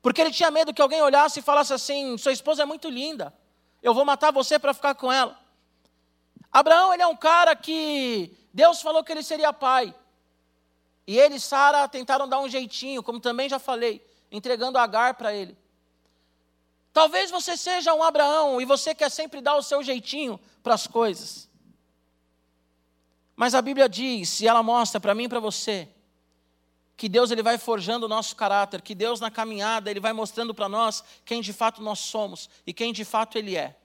[0.02, 3.34] porque ele tinha medo que alguém olhasse e falasse assim: sua esposa é muito linda,
[3.84, 5.38] eu vou matar você para ficar com ela.
[6.52, 9.94] Abraão ele é um cara que Deus falou que ele seria pai.
[11.08, 15.34] E ele e Sara tentaram dar um jeitinho, como também já falei, entregando Agar para
[15.34, 15.58] ele.
[16.92, 20.86] Talvez você seja um Abraão e você quer sempre dar o seu jeitinho para as
[20.86, 21.48] coisas.
[23.36, 25.88] Mas a Bíblia diz, e ela mostra para mim e para você,
[26.98, 30.54] que Deus ele vai forjando o nosso caráter, que Deus na caminhada ele vai mostrando
[30.54, 33.78] para nós quem de fato nós somos e quem de fato ele é.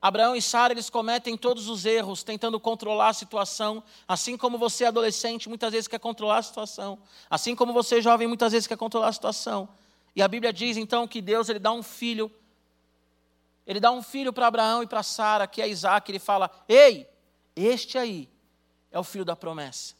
[0.00, 4.84] Abraão e Sara, eles cometem todos os erros tentando controlar a situação, assim como você
[4.84, 9.08] adolescente muitas vezes quer controlar a situação, assim como você jovem muitas vezes quer controlar
[9.08, 9.68] a situação.
[10.14, 12.30] E a Bíblia diz então que Deus ele dá um filho
[13.66, 17.06] ele dá um filho para Abraão e para Sara, que é Isaac, ele fala: "Ei,
[17.54, 18.26] este aí
[18.90, 19.94] é o filho da promessa".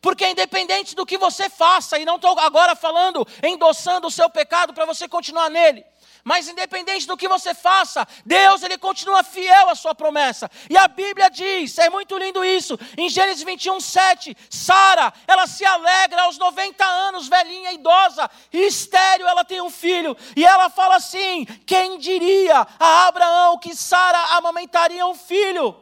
[0.00, 4.74] Porque independente do que você faça, e não estou agora falando, endossando o seu pecado
[4.74, 5.84] para você continuar nele,
[6.26, 10.50] mas independente do que você faça, Deus ele continua fiel à sua promessa.
[10.68, 15.64] E a Bíblia diz, é muito lindo isso, em Gênesis 21, 7, Sara, ela se
[15.64, 20.16] alegra aos 90 anos, velhinha, idosa, e estéreo, ela tem um filho.
[20.34, 25.76] E ela fala assim: quem diria a Abraão que Sara amamentaria um filho?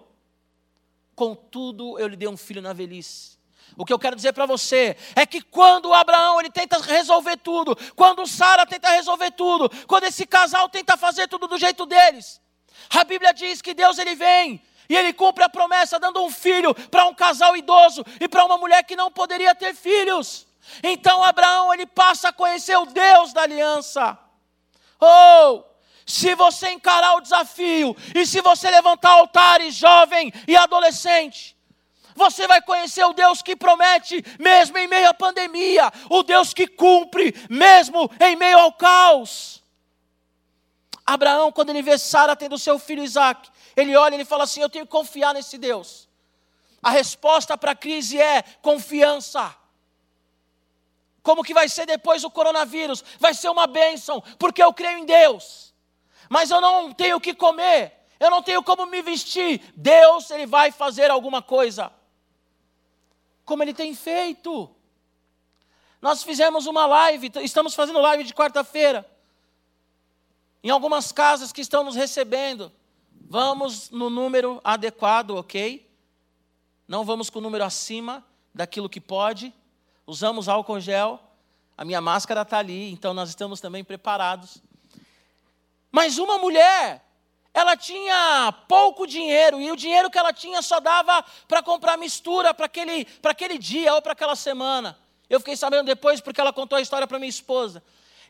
[1.17, 3.34] Contudo, eu lhe dei um filho na velhice.
[3.77, 7.77] O que eu quero dizer para você é que quando Abraão ele tenta resolver tudo,
[7.97, 12.41] quando Sara tenta resolver tudo, quando esse casal tenta fazer tudo do jeito deles,
[12.91, 16.75] a Bíblia diz que Deus ele vem e ele cumpre a promessa dando um filho
[16.89, 20.47] para um casal idoso e para uma mulher que não poderia ter filhos.
[20.83, 24.19] Então Abraão ele passa a conhecer o Deus da aliança.
[25.01, 25.65] Oh,
[26.07, 31.54] se você encarar o desafio e se você levantar altares, jovem e adolescente,
[32.15, 36.67] você vai conhecer o Deus que promete, mesmo em meio à pandemia, o Deus que
[36.67, 39.63] cumpre, mesmo em meio ao caos.
[41.05, 44.61] Abraão, quando ele vê Sara tendo seu filho Isaac, ele olha e ele fala assim:
[44.61, 46.09] Eu tenho que confiar nesse Deus.
[46.83, 49.55] A resposta para a crise é confiança.
[51.23, 53.03] Como que vai ser depois do coronavírus?
[53.19, 55.75] Vai ser uma bênção, porque eu creio em Deus.
[56.29, 59.73] Mas eu não tenho o que comer, eu não tenho como me vestir.
[59.75, 61.91] Deus, Ele vai fazer alguma coisa
[63.45, 64.71] como ele tem feito.
[66.01, 69.09] Nós fizemos uma live, estamos fazendo live de quarta-feira,
[70.63, 72.71] em algumas casas que estão nos recebendo.
[73.27, 75.91] Vamos no número adequado, ok?
[76.87, 79.53] Não vamos com o número acima daquilo que pode.
[80.07, 81.19] Usamos álcool gel,
[81.77, 84.63] a minha máscara está ali, então nós estamos também preparados.
[85.91, 87.03] Mas uma mulher
[87.55, 92.53] ela tinha pouco dinheiro e o dinheiro que ela tinha só dava para comprar mistura
[92.53, 94.99] para aquele, aquele dia ou para aquela semana.
[95.31, 97.81] Eu fiquei sabendo depois porque ela contou a história para minha esposa.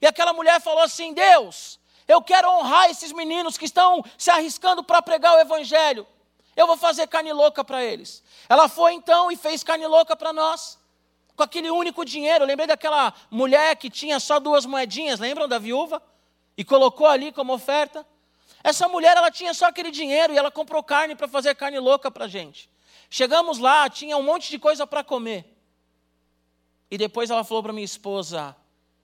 [0.01, 4.85] E aquela mulher falou assim: Deus, eu quero honrar esses meninos que estão se arriscando
[4.85, 6.07] para pregar o evangelho.
[6.55, 8.23] Eu vou fazer carne louca para eles.
[8.47, 10.79] Ela foi então e fez carne louca para nós.
[11.35, 12.45] Com aquele único dinheiro.
[12.45, 16.03] Eu lembrei daquela mulher que tinha só duas moedinhas, lembram da viúva?
[16.57, 18.07] E colocou ali como oferta.
[18.65, 22.11] Essa mulher, ela tinha só aquele dinheiro e ela comprou carne para fazer carne louca
[22.11, 22.71] para a gente.
[23.11, 25.55] Chegamos lá, tinha um monte de coisa para comer.
[26.91, 28.57] E depois ela falou para minha esposa: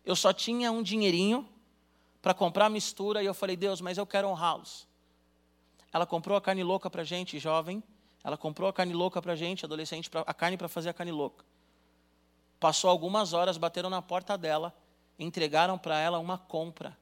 [0.03, 1.47] Eu só tinha um dinheirinho
[2.23, 3.23] para comprar mistura.
[3.23, 4.89] E eu falei: Deus, mas eu quero honrá-los.
[5.93, 7.83] Ela comprou a carne louca para a gente, jovem.
[8.25, 11.13] Ela comprou a carne louca para a gente, adolescente, a carne para fazer a carne
[11.13, 11.45] louca.
[12.59, 14.75] Passou algumas horas, bateram na porta dela,
[15.19, 16.97] entregaram para ela uma compra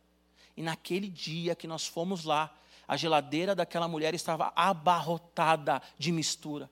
[0.59, 2.53] e naquele dia que nós fomos lá,
[2.89, 6.69] a geladeira daquela mulher estava abarrotada de mistura.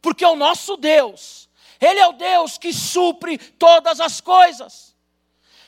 [0.00, 1.48] Porque o nosso Deus,
[1.80, 4.94] Ele é o Deus que supre todas as coisas.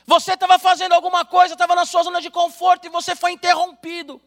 [0.06, 4.22] Você estava fazendo alguma coisa, estava na sua zona de conforto e você foi interrompido.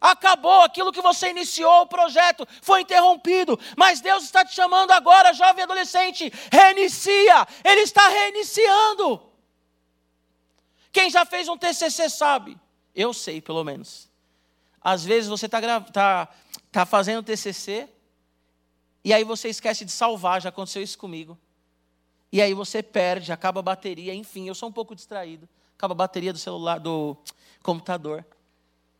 [0.00, 5.34] Acabou aquilo que você iniciou, o projeto foi interrompido, mas Deus está te chamando agora,
[5.34, 9.27] jovem adolescente, reinicia, Ele está reiniciando.
[10.92, 12.58] Quem já fez um TCC sabe.
[12.94, 14.08] Eu sei, pelo menos.
[14.80, 16.28] Às vezes você está tá,
[16.70, 17.88] tá fazendo TCC
[19.04, 21.38] e aí você esquece de salvar, já aconteceu isso comigo.
[22.30, 25.48] E aí você perde, acaba a bateria, enfim, eu sou um pouco distraído.
[25.76, 27.16] Acaba a bateria do celular, do
[27.62, 28.26] computador.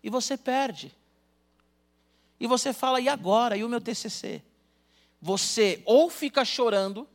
[0.03, 0.95] E você perde.
[2.41, 3.57] E você fala, e agora?
[3.57, 4.43] E o meu TCC?
[5.21, 7.09] Você ou fica chorando,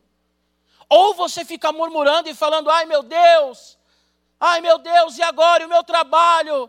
[0.88, 3.78] ou você fica murmurando e falando, ai meu Deus,
[4.40, 6.68] Ai meu Deus, e agora e o meu trabalho?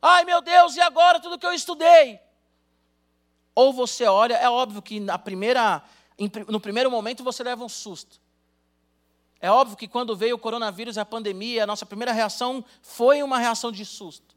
[0.00, 2.20] Ai meu Deus, e agora tudo que eu estudei?
[3.54, 5.82] Ou você olha, é óbvio que na primeira,
[6.48, 8.20] no primeiro momento você leva um susto.
[9.40, 13.38] É óbvio que quando veio o coronavírus a pandemia, a nossa primeira reação foi uma
[13.38, 14.36] reação de susto.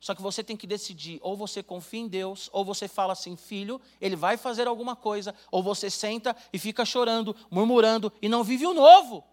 [0.00, 3.36] Só que você tem que decidir, ou você confia em Deus, ou você fala assim,
[3.36, 8.44] filho, ele vai fazer alguma coisa, ou você senta e fica chorando, murmurando e não
[8.44, 9.24] vive o novo.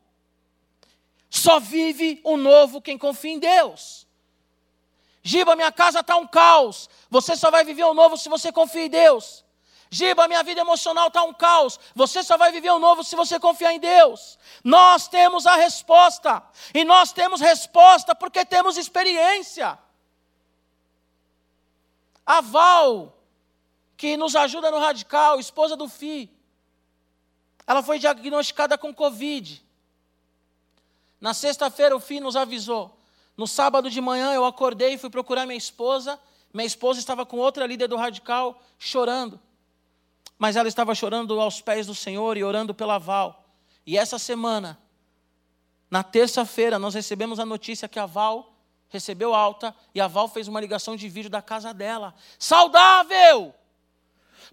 [1.32, 4.06] Só vive o novo quem confia em Deus.
[5.24, 6.90] Giba, minha casa está um caos.
[7.10, 9.46] Você só vai viver o novo se você confia em Deus.
[9.90, 11.80] Giba, minha vida emocional está um caos.
[11.96, 14.38] Você só vai viver o novo se você confiar em Deus.
[14.62, 16.44] Nós temos a resposta.
[16.74, 19.80] E nós temos resposta porque temos experiência.
[22.26, 23.18] A Val,
[23.96, 26.30] que nos ajuda no radical, esposa do Fi,
[27.66, 29.71] ela foi diagnosticada com Covid.
[31.22, 32.98] Na sexta-feira o Fi nos avisou.
[33.38, 36.20] No sábado de manhã eu acordei e fui procurar minha esposa.
[36.52, 39.40] Minha esposa estava com outra líder do radical chorando.
[40.38, 43.46] Mas ela estava chorando aos pés do Senhor e orando pela Val.
[43.86, 44.80] E essa semana,
[45.90, 48.52] na terça-feira, nós recebemos a notícia que a Val
[48.90, 52.16] recebeu alta e a Val fez uma ligação de vídeo da casa dela.
[52.40, 53.54] Saudável!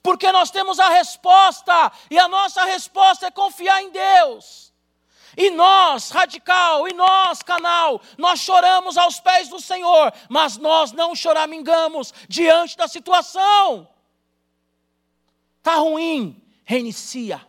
[0.03, 4.68] Porque nós temos a resposta, e a nossa resposta é confiar em Deus.
[5.39, 11.15] E nós, radical, e nós, canal, nós choramos aos pés do Senhor, mas nós não
[11.15, 13.89] choramingamos diante da situação.
[15.59, 17.47] Está ruim, reinicia.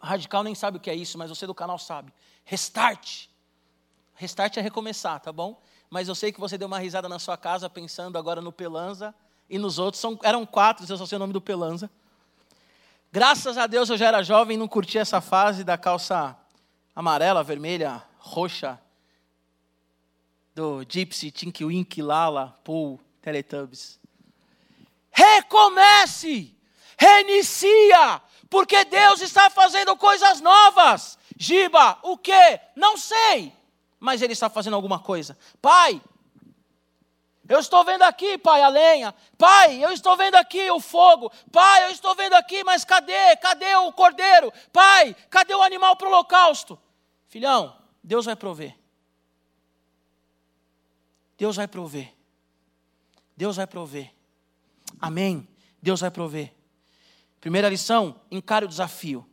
[0.00, 2.12] Radical nem sabe o que é isso, mas você do canal sabe.
[2.44, 3.26] Restart.
[4.14, 5.60] Restart é recomeçar, tá bom?
[5.90, 9.12] Mas eu sei que você deu uma risada na sua casa pensando agora no Pelanza
[9.50, 10.00] e nos outros.
[10.00, 11.90] São, eram quatro, eu só sei o nome do Pelanza.
[13.12, 16.36] Graças a Deus eu já era jovem e não curti essa fase da calça
[16.94, 18.80] amarela, vermelha, roxa,
[20.54, 24.00] do Gypsy, Tinky Wink, Lala, Pool, Teletubbies.
[25.10, 26.54] Recomece!
[26.98, 28.22] Reinicia!
[28.48, 31.18] Porque Deus está fazendo coisas novas.
[31.36, 32.60] Giba, o que?
[32.74, 33.52] Não sei.
[34.00, 35.36] Mas Ele está fazendo alguma coisa.
[35.60, 36.00] Pai,
[37.48, 39.14] eu estou vendo aqui, pai, a lenha.
[39.38, 41.30] Pai, eu estou vendo aqui o fogo.
[41.52, 43.36] Pai, eu estou vendo aqui, mas cadê?
[43.36, 44.52] Cadê o cordeiro?
[44.72, 46.78] Pai, cadê o animal para o holocausto?
[47.28, 48.76] Filhão, Deus vai prover.
[51.38, 52.12] Deus vai prover.
[53.36, 54.12] Deus vai prover.
[55.00, 55.46] Amém.
[55.80, 56.52] Deus vai prover.
[57.40, 59.24] Primeira lição: encare o desafio.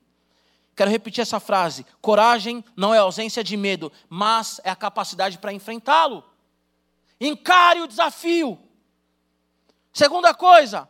[0.75, 5.53] Quero repetir essa frase: coragem não é ausência de medo, mas é a capacidade para
[5.53, 6.23] enfrentá-lo.
[7.25, 8.59] Encare o desafio.
[9.93, 10.89] Segunda coisa,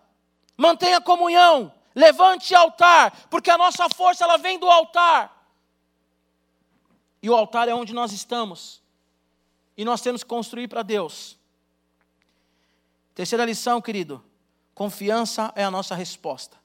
[0.57, 5.31] mantenha comunhão, levante altar, porque a nossa força ela vem do altar.
[7.21, 8.81] E o altar é onde nós estamos.
[9.77, 11.37] E nós temos que construir para Deus.
[13.13, 14.23] Terceira lição, querido:
[14.73, 16.57] confiança é a nossa resposta.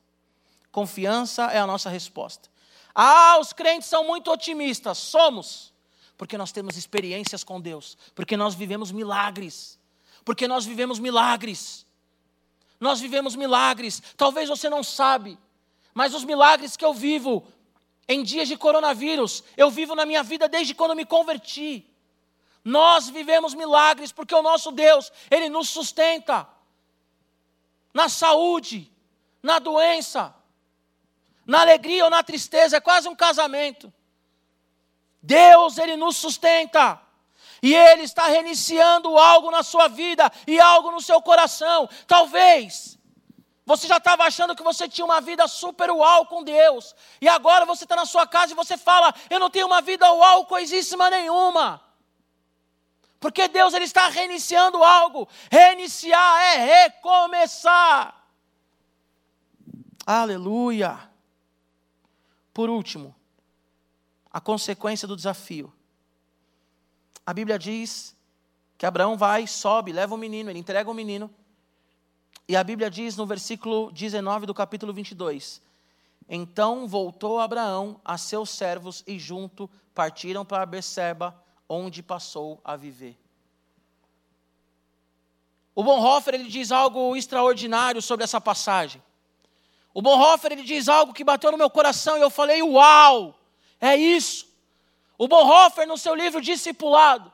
[0.73, 2.49] Confiança é a nossa resposta.
[2.95, 4.97] Ah, os crentes são muito otimistas.
[4.97, 5.75] Somos
[6.19, 9.79] porque nós temos experiências com Deus, porque nós vivemos milagres,
[10.25, 11.87] porque nós vivemos milagres.
[12.81, 14.03] Nós vivemos milagres.
[14.17, 15.39] Talvez você não sabe,
[15.95, 17.47] mas os milagres que eu vivo
[18.09, 21.87] em dias de coronavírus, eu vivo na minha vida desde quando me converti.
[22.65, 26.49] Nós vivemos milagres porque o nosso Deus, ele nos sustenta
[27.95, 28.91] na saúde,
[29.41, 30.35] na doença,
[31.47, 33.93] na alegria ou na tristeza, é quase um casamento.
[35.23, 37.01] Deus, Ele nos sustenta.
[37.63, 41.89] E Ele está reiniciando algo na sua vida e algo no seu coração.
[42.07, 42.99] Talvez
[43.69, 46.97] você já estava achando que você tinha uma vida super uau com Deus.
[47.21, 50.11] E agora você está na sua casa e você fala: Eu não tenho uma vida
[50.11, 51.79] uau coisíssima nenhuma.
[53.21, 55.29] Porque Deus ele está reiniciando algo.
[55.51, 58.15] Reiniciar é recomeçar.
[60.07, 60.99] Aleluia.
[62.55, 63.15] Por último,
[64.39, 65.73] a consequência do desafio.
[67.27, 68.17] A Bíblia diz
[68.79, 71.29] que Abraão vai, sobe, leva o menino, ele entrega o menino.
[72.47, 75.61] E a Bíblia diz no versículo 19 do capítulo 22:
[76.29, 81.37] Então voltou Abraão a seus servos e junto partiram para Beceba,
[81.69, 83.19] onde passou a viver.
[85.75, 89.03] O Bonhoeffer ele diz algo extraordinário sobre essa passagem.
[89.93, 93.35] O Bonhoeffer ele diz algo que bateu no meu coração e eu falei: "Uau!
[93.81, 94.47] É isso.
[95.17, 97.33] O Bonhoeffer, no seu livro Discipulado,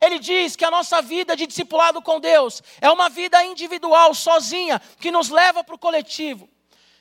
[0.00, 4.82] ele diz que a nossa vida de discipulado com Deus é uma vida individual, sozinha,
[4.98, 6.48] que nos leva para o coletivo.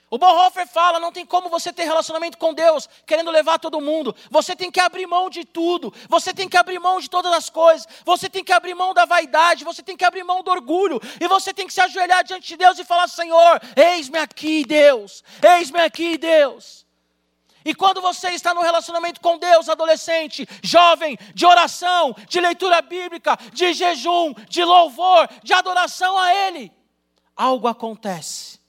[0.08, 4.14] O Bonhoeffer fala: não tem como você ter relacionamento com Deus querendo levar todo mundo.
[4.30, 5.92] Você tem que abrir mão de tudo.
[6.10, 7.88] Você tem que abrir mão de todas as coisas.
[8.06, 9.64] Você tem que abrir mão da vaidade.
[9.64, 11.02] Você tem que abrir mão do orgulho.
[11.20, 15.24] E você tem que se ajoelhar diante de Deus e falar: Senhor, eis-me aqui, Deus.
[15.42, 16.81] Eis-me aqui, Deus.
[17.64, 23.38] E quando você está no relacionamento com Deus, adolescente, jovem, de oração, de leitura bíblica,
[23.54, 26.72] de jejum, de louvor, de adoração a Ele,
[27.36, 28.60] algo acontece.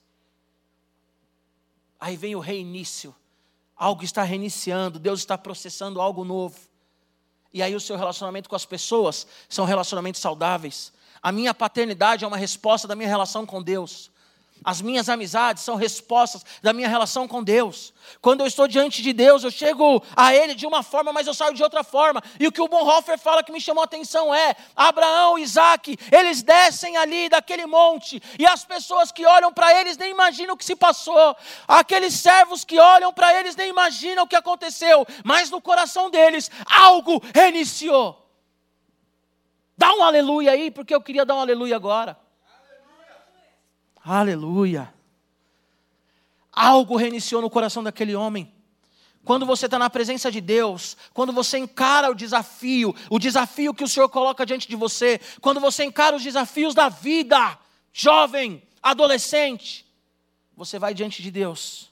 [1.99, 3.15] Aí vem o reinício.
[3.75, 6.59] Algo está reiniciando, Deus está processando algo novo.
[7.53, 10.93] E aí o seu relacionamento com as pessoas são relacionamentos saudáveis.
[11.21, 14.11] A minha paternidade é uma resposta da minha relação com Deus.
[14.63, 17.93] As minhas amizades são respostas da minha relação com Deus.
[18.21, 21.33] Quando eu estou diante de Deus, eu chego a Ele de uma forma, mas eu
[21.33, 22.21] saio de outra forma.
[22.39, 26.41] E o que o Bonhoeffer fala que me chamou a atenção é: Abraão, Isaac, eles
[26.41, 30.65] descem ali daquele monte, e as pessoas que olham para eles nem imaginam o que
[30.65, 31.35] se passou.
[31.67, 36.49] Aqueles servos que olham para eles nem imaginam o que aconteceu, mas no coração deles
[36.65, 38.23] algo reiniciou.
[39.77, 42.22] Dá um aleluia aí, porque eu queria dar um aleluia agora.
[44.03, 44.93] Aleluia.
[46.51, 48.53] Algo reiniciou no coração daquele homem.
[49.23, 53.83] Quando você está na presença de Deus, quando você encara o desafio, o desafio que
[53.83, 57.57] o Senhor coloca diante de você, quando você encara os desafios da vida,
[57.93, 59.85] jovem, adolescente,
[60.55, 61.89] você vai diante de Deus,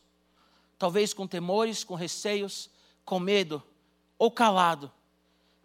[0.77, 2.69] talvez com temores, com receios,
[3.05, 3.63] com medo
[4.19, 4.91] ou calado,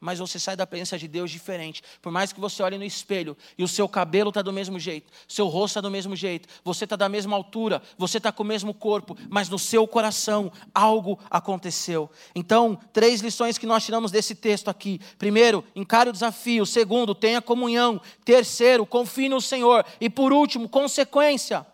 [0.01, 1.82] mas você sai da presença de Deus diferente.
[2.03, 5.11] Por mais que você olhe no espelho e o seu cabelo está do mesmo jeito,
[5.26, 8.47] seu rosto está do mesmo jeito, você está da mesma altura, você está com o
[8.47, 12.11] mesmo corpo, mas no seu coração algo aconteceu.
[12.34, 15.01] Então, três lições que nós tiramos desse texto aqui.
[15.18, 16.66] Primeiro, encare o desafio.
[16.66, 18.01] Segundo, tenha comunhão.
[18.24, 19.84] Terceiro, confie no Senhor.
[20.01, 21.66] E por último, consequência.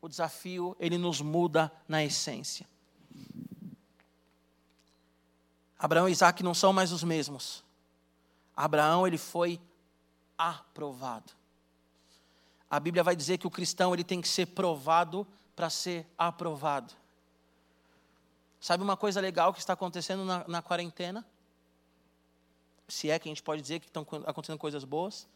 [0.00, 2.66] O desafio, ele nos muda na essência.
[5.78, 7.62] Abraão e Isaac não são mais os mesmos.
[8.56, 9.60] Abraão, ele foi
[10.36, 11.32] aprovado.
[12.70, 16.92] A Bíblia vai dizer que o cristão ele tem que ser provado para ser aprovado.
[18.60, 21.24] Sabe uma coisa legal que está acontecendo na, na quarentena?
[22.88, 25.28] Se é que a gente pode dizer que estão acontecendo coisas boas.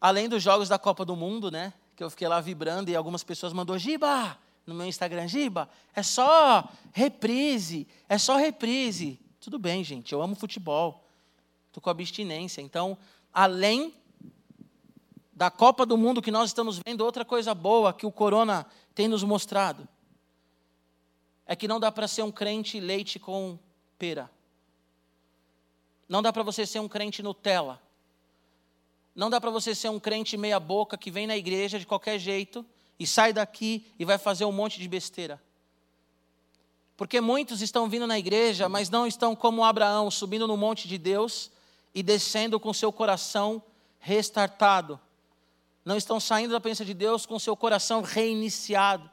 [0.00, 1.72] Além dos jogos da Copa do Mundo, né?
[1.94, 4.36] Que eu fiquei lá vibrando e algumas pessoas mandou Giba,
[4.66, 9.20] no meu Instagram, Giba, é só reprise, é só reprise.
[9.40, 11.04] Tudo bem, gente, eu amo futebol,
[11.68, 12.60] estou com abstinência.
[12.60, 12.98] Então,
[13.32, 13.94] além
[15.32, 19.06] da Copa do Mundo que nós estamos vendo, outra coisa boa que o Corona tem
[19.06, 19.86] nos mostrado
[21.46, 23.56] é que não dá para ser um crente leite com
[23.96, 24.28] pera.
[26.08, 27.80] Não dá para você ser um crente Nutella.
[29.14, 32.66] Não dá para você ser um crente meia-boca que vem na igreja de qualquer jeito
[32.98, 35.40] e sai daqui e vai fazer um monte de besteira.
[36.96, 40.96] Porque muitos estão vindo na igreja, mas não estão como Abraão, subindo no monte de
[40.96, 41.50] Deus
[41.94, 43.62] e descendo com seu coração
[43.98, 44.98] restartado.
[45.84, 49.10] Não estão saindo da presença de Deus com seu coração reiniciado.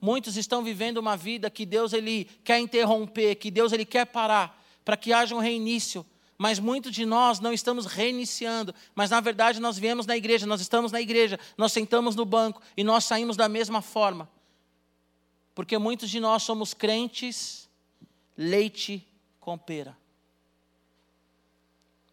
[0.00, 4.62] Muitos estão vivendo uma vida que Deus ele quer interromper, que Deus ele quer parar,
[4.84, 6.04] para que haja um reinício
[6.38, 10.60] mas muitos de nós não estamos reiniciando, mas na verdade nós viemos na igreja, nós
[10.60, 14.30] estamos na igreja, nós sentamos no banco e nós saímos da mesma forma.
[15.52, 17.68] Porque muitos de nós somos crentes
[18.36, 19.04] leite
[19.40, 19.98] com pera.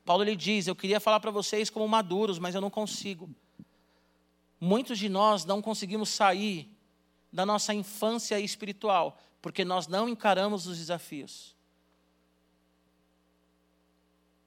[0.03, 3.29] Paulo lhe diz: Eu queria falar para vocês como maduros, mas eu não consigo.
[4.59, 6.67] Muitos de nós não conseguimos sair
[7.31, 11.54] da nossa infância espiritual, porque nós não encaramos os desafios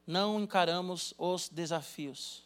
[0.08, 2.42] não encaramos os desafios.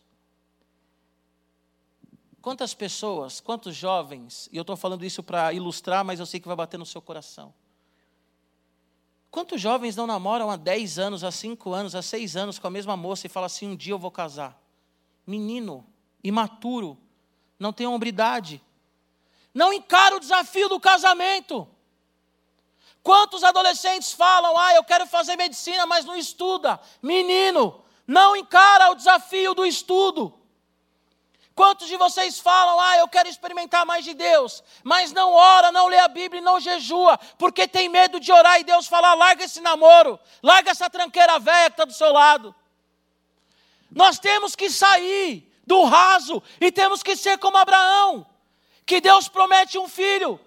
[2.41, 6.49] Quantas pessoas, quantos jovens, e eu estou falando isso para ilustrar, mas eu sei que
[6.49, 7.55] vai bater no seu coração.
[9.31, 12.71] Quantos jovens não namoram há 10 anos, há 5 anos, há 6 anos com a
[12.71, 14.61] mesma moça e falam assim: um dia eu vou casar?
[15.25, 15.87] Menino,
[16.23, 16.99] imaturo,
[17.61, 18.61] não tem hombridade,
[19.55, 21.69] não encara o desafio do casamento.
[23.03, 26.81] Quantos adolescentes falam, ah, eu quero fazer medicina, mas não estuda?
[27.03, 30.39] Menino, não encara o desafio do estudo.
[31.55, 35.89] Quantos de vocês falam, ah, eu quero experimentar mais de Deus, mas não ora, não
[35.89, 39.45] lê a Bíblia e não jejua, porque tem medo de orar e Deus falar, larga
[39.45, 42.55] esse namoro, larga essa tranqueira velha que está do seu lado.
[43.91, 48.27] Nós temos que sair do raso e temos que ser como Abraão,
[48.87, 50.41] que Deus promete um filho,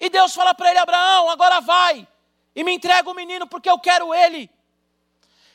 [0.00, 2.06] e Deus fala para ele: Abraão, agora vai
[2.54, 4.50] e me entrega o menino porque eu quero ele.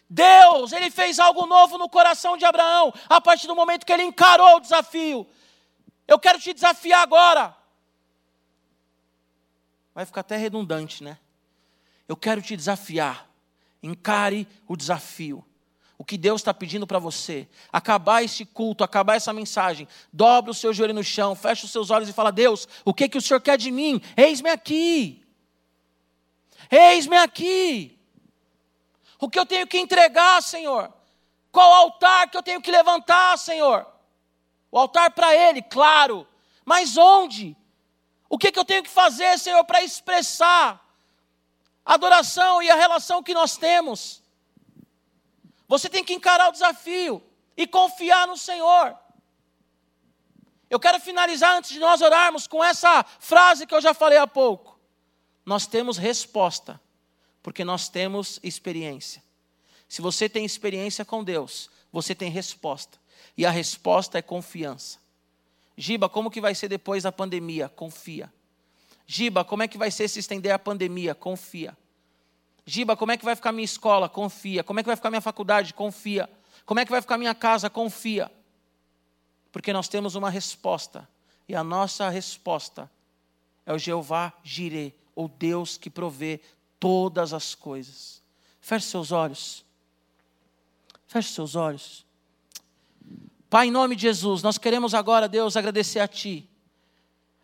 [0.10, 4.04] Deus, ele fez algo novo no coração de Abraão a partir do momento que ele
[4.04, 5.28] encarou o desafio.
[6.08, 7.56] Eu quero te desafiar agora.
[9.94, 11.20] Vai ficar até redundante, né?
[12.08, 13.30] Eu quero te desafiar.
[13.84, 15.46] Encare o desafio
[16.10, 17.48] que Deus está pedindo para você.
[17.72, 19.88] Acabar esse culto, acabar essa mensagem.
[20.12, 23.08] Dobra o seu joelho no chão, fecha os seus olhos e fala: Deus, o que,
[23.08, 24.02] que o Senhor quer de mim?
[24.18, 25.24] Eis-me aqui.
[26.72, 27.96] Eis-me aqui.
[29.20, 30.92] O que eu tenho que entregar, Senhor?
[31.52, 33.86] Qual altar que eu tenho que levantar, Senhor?
[34.72, 36.28] O altar para Ele, claro.
[36.66, 37.56] Mas onde?
[38.28, 40.84] O que, que eu tenho que fazer, Senhor, para expressar
[41.86, 44.24] a adoração e a relação que nós temos?
[45.70, 47.24] Você tem que encarar o desafio
[47.56, 48.98] e confiar no Senhor.
[50.68, 54.26] Eu quero finalizar antes de nós orarmos com essa frase que eu já falei há
[54.26, 54.80] pouco.
[55.46, 56.82] Nós temos resposta,
[57.44, 59.24] porque nós temos experiência.
[59.88, 63.00] Se você tem experiência com Deus, você tem resposta.
[63.38, 64.98] E a resposta é confiança.
[65.78, 67.70] Giba, como que vai ser depois da pandemia?
[67.70, 68.34] Confia.
[69.06, 71.14] Giba, como é que vai ser se estender a pandemia?
[71.14, 71.78] Confia.
[72.66, 74.08] Giba, como é que vai ficar minha escola?
[74.08, 74.64] Confia.
[74.64, 75.74] Como é que vai ficar minha faculdade?
[75.74, 76.30] Confia.
[76.66, 77.70] Como é que vai ficar minha casa?
[77.70, 78.32] Confia.
[79.52, 81.08] Porque nós temos uma resposta.
[81.48, 82.90] E a nossa resposta
[83.66, 86.40] é o Jeová Jireh, o Deus que provê
[86.80, 88.22] todas as coisas.
[88.62, 89.66] Feche seus olhos.
[91.08, 92.06] Feche seus olhos.
[93.50, 96.48] Pai, em nome de Jesus, nós queremos agora, Deus, agradecer a Ti.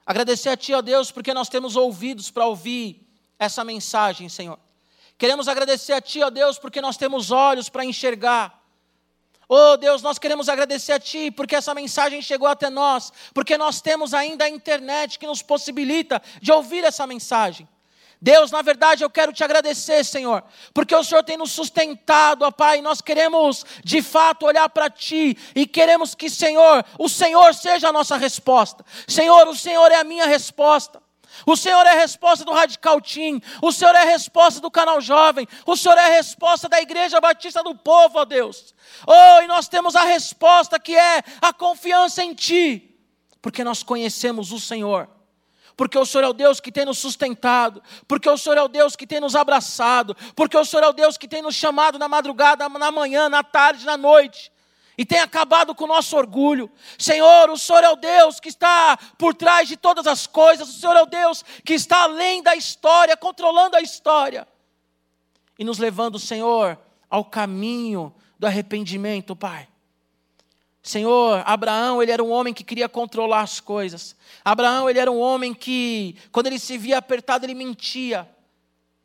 [0.05, 3.03] Agradecer a Ti, ó Deus, porque nós temos ouvidos para ouvir
[3.39, 4.59] essa mensagem, Senhor.
[5.17, 8.61] Queremos agradecer a Ti, ó Deus, porque nós temos olhos para enxergar.
[9.47, 13.79] Oh Deus, nós queremos agradecer a Ti porque essa mensagem chegou até nós, porque nós
[13.79, 17.67] temos ainda a internet que nos possibilita de ouvir essa mensagem.
[18.19, 20.43] Deus, na verdade, eu quero te agradecer, Senhor,
[20.73, 22.81] porque o Senhor tem nos sustentado, ó Pai.
[22.81, 27.93] Nós queremos, de fato, olhar para Ti e queremos que, Senhor, o Senhor seja a
[27.93, 28.83] nossa resposta.
[29.07, 31.04] Senhor, o Senhor é a minha resposta.
[31.45, 33.41] O Senhor é a resposta do Radical Team.
[33.61, 35.47] O Senhor é a resposta do canal Jovem.
[35.65, 38.75] O Senhor é a resposta da Igreja Batista do Povo, ó Deus.
[39.07, 42.95] Oh, e nós temos a resposta que é a confiança em Ti,
[43.41, 45.09] porque nós conhecemos o Senhor
[45.77, 48.67] porque o Senhor é o Deus que tem nos sustentado, porque o Senhor é o
[48.67, 51.99] Deus que tem nos abraçado, porque o Senhor é o Deus que tem nos chamado
[51.99, 54.51] na madrugada, na manhã, na tarde, na noite.
[54.97, 56.71] E tem acabado com o nosso orgulho.
[56.97, 60.69] Senhor, o Senhor é o Deus que está por trás de todas as coisas.
[60.69, 64.47] O Senhor é o Deus que está além da história, controlando a história.
[65.59, 66.77] E nos levando, Senhor,
[67.09, 69.67] ao caminho do arrependimento, Pai.
[70.85, 74.15] Senhor, Abraão, ele era um homem que queria controlar as coisas.
[74.43, 78.29] Abraão, ele era um homem que, quando ele se via apertado, ele mentia.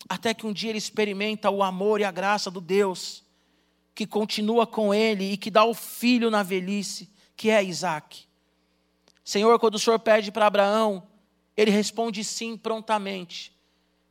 [0.07, 3.23] Até que um dia ele experimenta o amor e a graça do Deus,
[4.01, 8.25] que continua com ele e que dá o filho na velhice, que é Isaac.
[9.23, 11.07] Senhor, quando o Senhor pede para Abraão,
[11.55, 13.55] ele responde sim prontamente,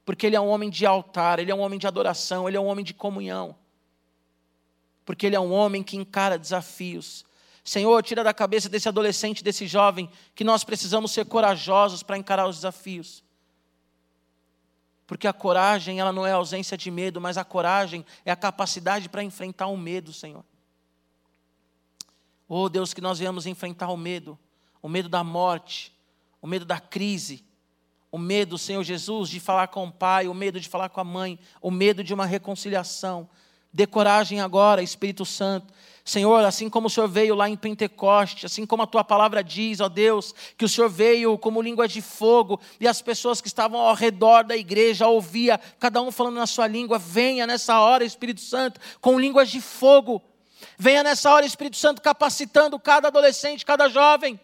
[0.06, 2.60] porque ele é um homem de altar, ele é um homem de adoração, ele é
[2.60, 3.56] um homem de comunhão,
[5.04, 7.26] porque ele é um homem que encara desafios
[7.64, 12.48] Senhor, tira da cabeça desse adolescente, desse jovem, que nós precisamos ser corajosos para encarar
[12.48, 13.24] os desafios.
[15.10, 19.10] Porque a coragem, ela não é ausência de medo, mas a coragem é a capacidade
[19.10, 20.46] para enfrentar o medo, Senhor.
[22.48, 24.38] Oh Deus, que nós viemos enfrentar o medo,
[24.80, 25.92] o medo da morte,
[26.40, 27.44] o medo da crise,
[28.12, 31.04] o medo, Senhor Jesus, de falar com o pai, o medo de falar com a
[31.04, 33.28] mãe, o medo de uma reconciliação.
[33.74, 35.74] Dê coragem agora, Espírito Santo,
[36.10, 39.80] Senhor, assim como o Senhor veio lá em Pentecoste, assim como a tua palavra diz,
[39.80, 43.80] ó Deus, que o Senhor veio como língua de fogo e as pessoas que estavam
[43.80, 48.42] ao redor da igreja ouvia cada um falando na sua língua, venha nessa hora, Espírito
[48.42, 50.20] Santo, com línguas de fogo.
[50.78, 54.40] Venha nessa hora, Espírito Santo, capacitando cada adolescente, cada jovem.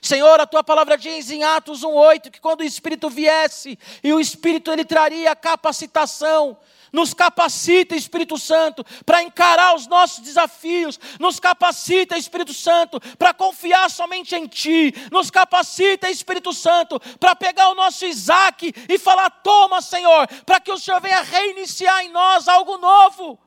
[0.00, 4.20] Senhor, a tua palavra diz em Atos 1:8 que quando o Espírito viesse, e o
[4.20, 6.56] Espírito ele traria capacitação,
[6.92, 10.98] nos capacita, Espírito Santo, para encarar os nossos desafios.
[11.18, 14.94] Nos capacita, Espírito Santo, para confiar somente em Ti.
[15.10, 20.72] Nos capacita, Espírito Santo, para pegar o nosso Isaac e falar: Toma, Senhor, para que
[20.72, 23.38] o Senhor venha reiniciar em nós algo novo.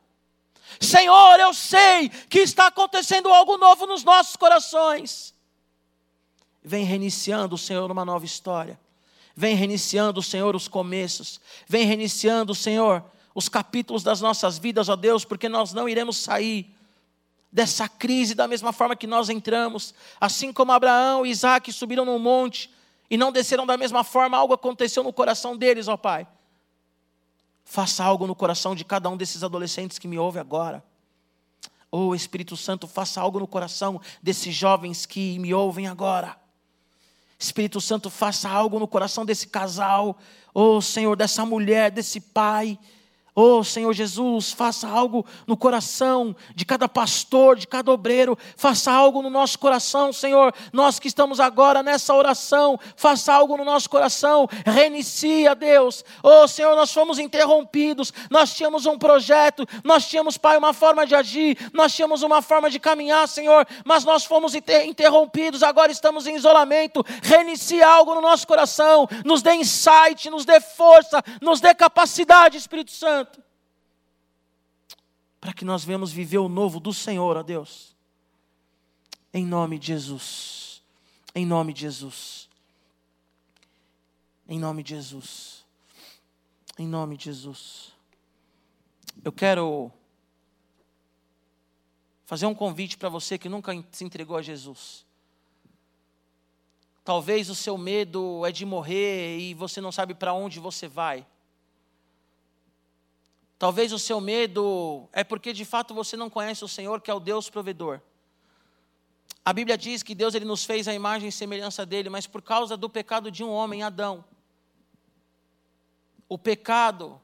[0.80, 5.34] Senhor, eu sei que está acontecendo algo novo nos nossos corações.
[6.64, 8.80] Vem reiniciando, Senhor, uma nova história.
[9.36, 11.40] Vem reiniciando, Senhor, os começos.
[11.68, 13.04] Vem reiniciando, Senhor,
[13.34, 16.76] os capítulos das nossas vidas, ó Deus, porque nós não iremos sair
[17.52, 19.94] dessa crise da mesma forma que nós entramos.
[20.20, 22.70] Assim como Abraão e Isaac subiram no monte
[23.10, 26.28] e não desceram da mesma forma, algo aconteceu no coração deles, ó Pai.
[27.66, 30.84] Faça algo no coração de cada um desses adolescentes que me ouve agora.
[31.90, 36.41] Oh Espírito Santo, faça algo no coração desses jovens que me ouvem agora.
[37.44, 40.18] Espírito Santo, faça algo no coração desse casal.
[40.54, 42.78] Oh Senhor, dessa mulher, desse pai
[43.34, 49.22] Oh, Senhor Jesus, faça algo no coração de cada pastor, de cada obreiro, faça algo
[49.22, 50.54] no nosso coração, Senhor.
[50.74, 56.04] Nós que estamos agora nessa oração, faça algo no nosso coração, reinicia, Deus.
[56.22, 61.16] Oh, Senhor, nós fomos interrompidos, nós tínhamos um projeto, nós tínhamos, Pai, uma forma de
[61.16, 66.36] agir, nós tínhamos uma forma de caminhar, Senhor, mas nós fomos interrompidos, agora estamos em
[66.36, 67.02] isolamento.
[67.24, 72.92] Reinicia algo no nosso coração, nos dê insight, nos dê força, nos dê capacidade, Espírito
[72.92, 73.21] Santo
[75.42, 77.96] para que nós venhamos viver o novo do Senhor, ó Deus.
[79.34, 80.84] Em nome de Jesus.
[81.34, 82.48] Em nome de Jesus.
[84.48, 85.66] Em nome de Jesus.
[86.78, 87.92] Em nome de Jesus.
[89.24, 89.92] Eu quero
[92.26, 95.06] fazer um convite para você que nunca se entregou a Jesus.
[97.04, 101.26] Talvez o seu medo é de morrer e você não sabe para onde você vai.
[103.62, 107.14] Talvez o seu medo é porque de fato você não conhece o Senhor, que é
[107.14, 108.02] o Deus provedor.
[109.46, 112.42] A Bíblia diz que Deus ele nos fez a imagem e semelhança dele, mas por
[112.42, 114.26] causa do pecado de um homem, Adão.
[116.28, 117.22] O pecado,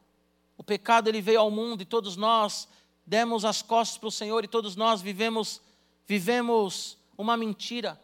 [0.55, 2.67] o pecado ele veio ao mundo e todos nós
[3.03, 5.59] demos as costas para o Senhor e todos nós vivemos
[6.05, 7.99] vivemos uma mentira.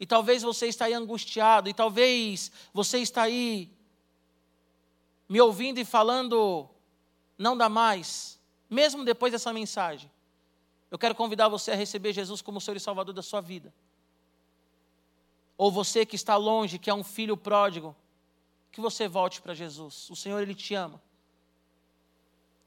[0.00, 3.70] E talvez você está aí angustiado, e talvez você está aí
[5.28, 6.70] me ouvindo e falando,
[7.38, 10.10] não dá mais, mesmo depois dessa mensagem.
[10.90, 13.72] Eu quero convidar você a receber Jesus como Senhor e Salvador da sua vida.
[15.56, 17.94] Ou você que está longe, que é um filho pródigo,
[18.72, 20.08] que você volte para Jesus.
[20.10, 21.00] O Senhor, Ele te ama.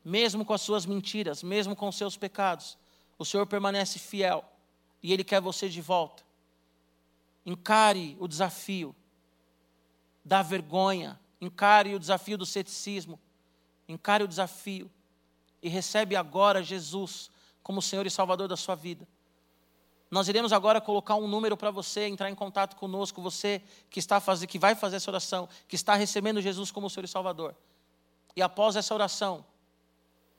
[0.04, 2.78] Mesmo com as suas mentiras, mesmo com os seus pecados,
[3.18, 4.44] o Senhor permanece fiel
[5.02, 6.24] e Ele quer você de volta.
[7.46, 8.96] Encare o desafio
[10.24, 13.20] da vergonha, encare o desafio do ceticismo,
[13.88, 14.90] encare o desafio
[15.62, 17.30] e recebe agora Jesus
[17.62, 19.08] como Senhor e Salvador da sua vida.
[20.10, 24.20] Nós iremos agora colocar um número para você entrar em contato conosco, você que está
[24.20, 27.56] fazendo, que vai fazer essa oração, que está recebendo Jesus como Senhor e Salvador.
[28.36, 29.46] E após essa oração,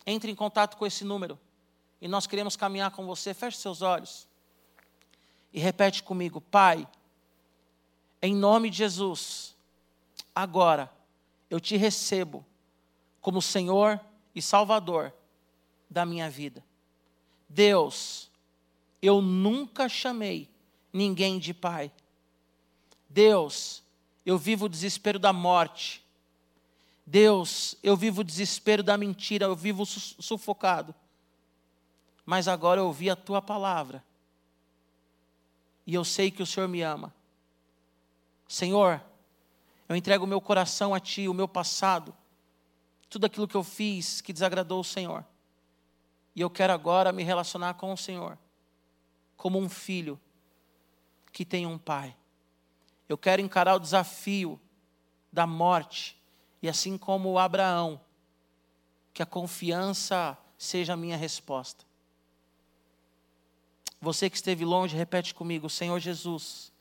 [0.07, 1.38] entre em contato com esse número.
[2.01, 3.32] E nós queremos caminhar com você.
[3.32, 4.26] Feche seus olhos.
[5.53, 6.86] E repete comigo: Pai,
[8.20, 9.55] em nome de Jesus,
[10.34, 10.90] agora
[11.49, 12.45] eu te recebo
[13.22, 13.98] como Senhor
[14.34, 15.14] e Salvador
[15.88, 16.62] da minha vida.
[17.48, 18.28] Deus,
[19.00, 20.50] eu nunca chamei
[20.92, 21.92] ninguém de pai.
[23.08, 23.82] Deus,
[24.26, 26.04] eu vivo o desespero da morte.
[27.06, 30.94] Deus, eu vivo o desespero da mentira, eu vivo sufocado.
[32.26, 34.04] Mas agora eu ouvi a tua palavra.
[35.86, 37.14] E eu sei que o Senhor me ama.
[38.48, 39.02] Senhor,
[39.88, 42.14] eu entrego o meu coração a ti, o meu passado,
[43.12, 45.22] tudo aquilo que eu fiz que desagradou o Senhor.
[46.34, 48.38] E eu quero agora me relacionar com o Senhor,
[49.36, 50.18] como um filho
[51.30, 52.16] que tem um pai.
[53.06, 54.58] Eu quero encarar o desafio
[55.30, 56.18] da morte,
[56.62, 58.00] e assim como Abraão,
[59.12, 61.84] que a confiança seja a minha resposta.
[64.00, 66.72] Você que esteve longe, repete comigo: Senhor Jesus,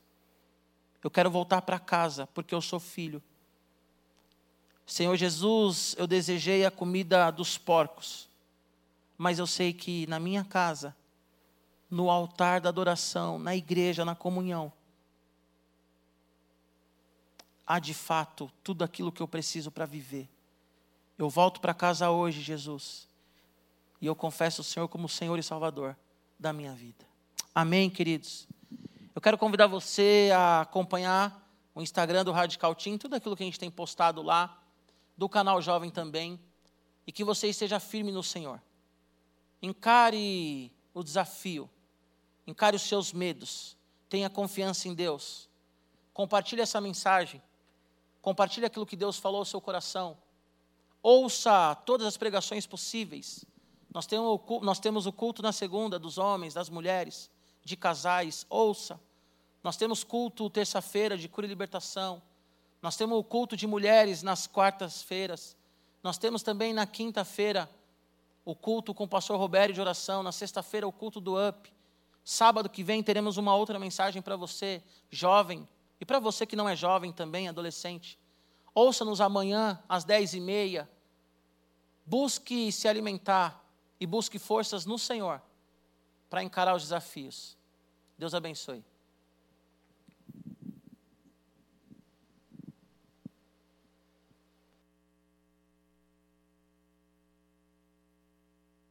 [1.04, 3.22] eu quero voltar para casa porque eu sou filho.
[4.86, 8.30] Senhor Jesus, eu desejei a comida dos porcos
[9.22, 10.96] mas eu sei que na minha casa,
[11.88, 14.72] no altar da adoração, na igreja, na comunhão,
[17.64, 20.28] há de fato tudo aquilo que eu preciso para viver.
[21.16, 23.06] Eu volto para casa hoje, Jesus,
[24.00, 25.96] e eu confesso o Senhor como Senhor e Salvador
[26.36, 27.06] da minha vida.
[27.54, 28.48] Amém, queridos?
[29.14, 33.46] Eu quero convidar você a acompanhar o Instagram do Radical Team, tudo aquilo que a
[33.46, 34.60] gente tem postado lá,
[35.16, 36.40] do canal Jovem também,
[37.06, 38.62] e que você esteja firme no Senhor.
[39.60, 41.68] Encare o desafio,
[42.46, 43.76] encare os seus medos,
[44.08, 45.48] tenha confiança em Deus.
[46.12, 47.42] Compartilhe essa mensagem,
[48.20, 50.16] compartilhe aquilo que Deus falou ao seu coração.
[51.02, 53.44] Ouça todas as pregações possíveis.
[53.92, 57.30] Nós temos, nós temos o culto na segunda dos homens, das mulheres,
[57.64, 58.46] de casais.
[58.48, 59.00] Ouça.
[59.62, 62.22] Nós temos culto terça-feira de cura e libertação.
[62.82, 65.56] Nós temos o culto de mulheres nas quartas-feiras.
[66.02, 67.70] Nós temos também na quinta-feira
[68.44, 71.72] o culto com o pastor Roberto de oração, na sexta-feira o culto do UP.
[72.24, 75.66] Sábado que vem teremos uma outra mensagem para você, jovem,
[76.00, 78.18] e para você que não é jovem também, adolescente.
[78.74, 80.90] Ouça-nos amanhã às dez e meia.
[82.04, 83.64] Busque se alimentar
[84.00, 85.40] e busque forças no Senhor
[86.28, 87.56] para encarar os desafios.
[88.18, 88.84] Deus abençoe.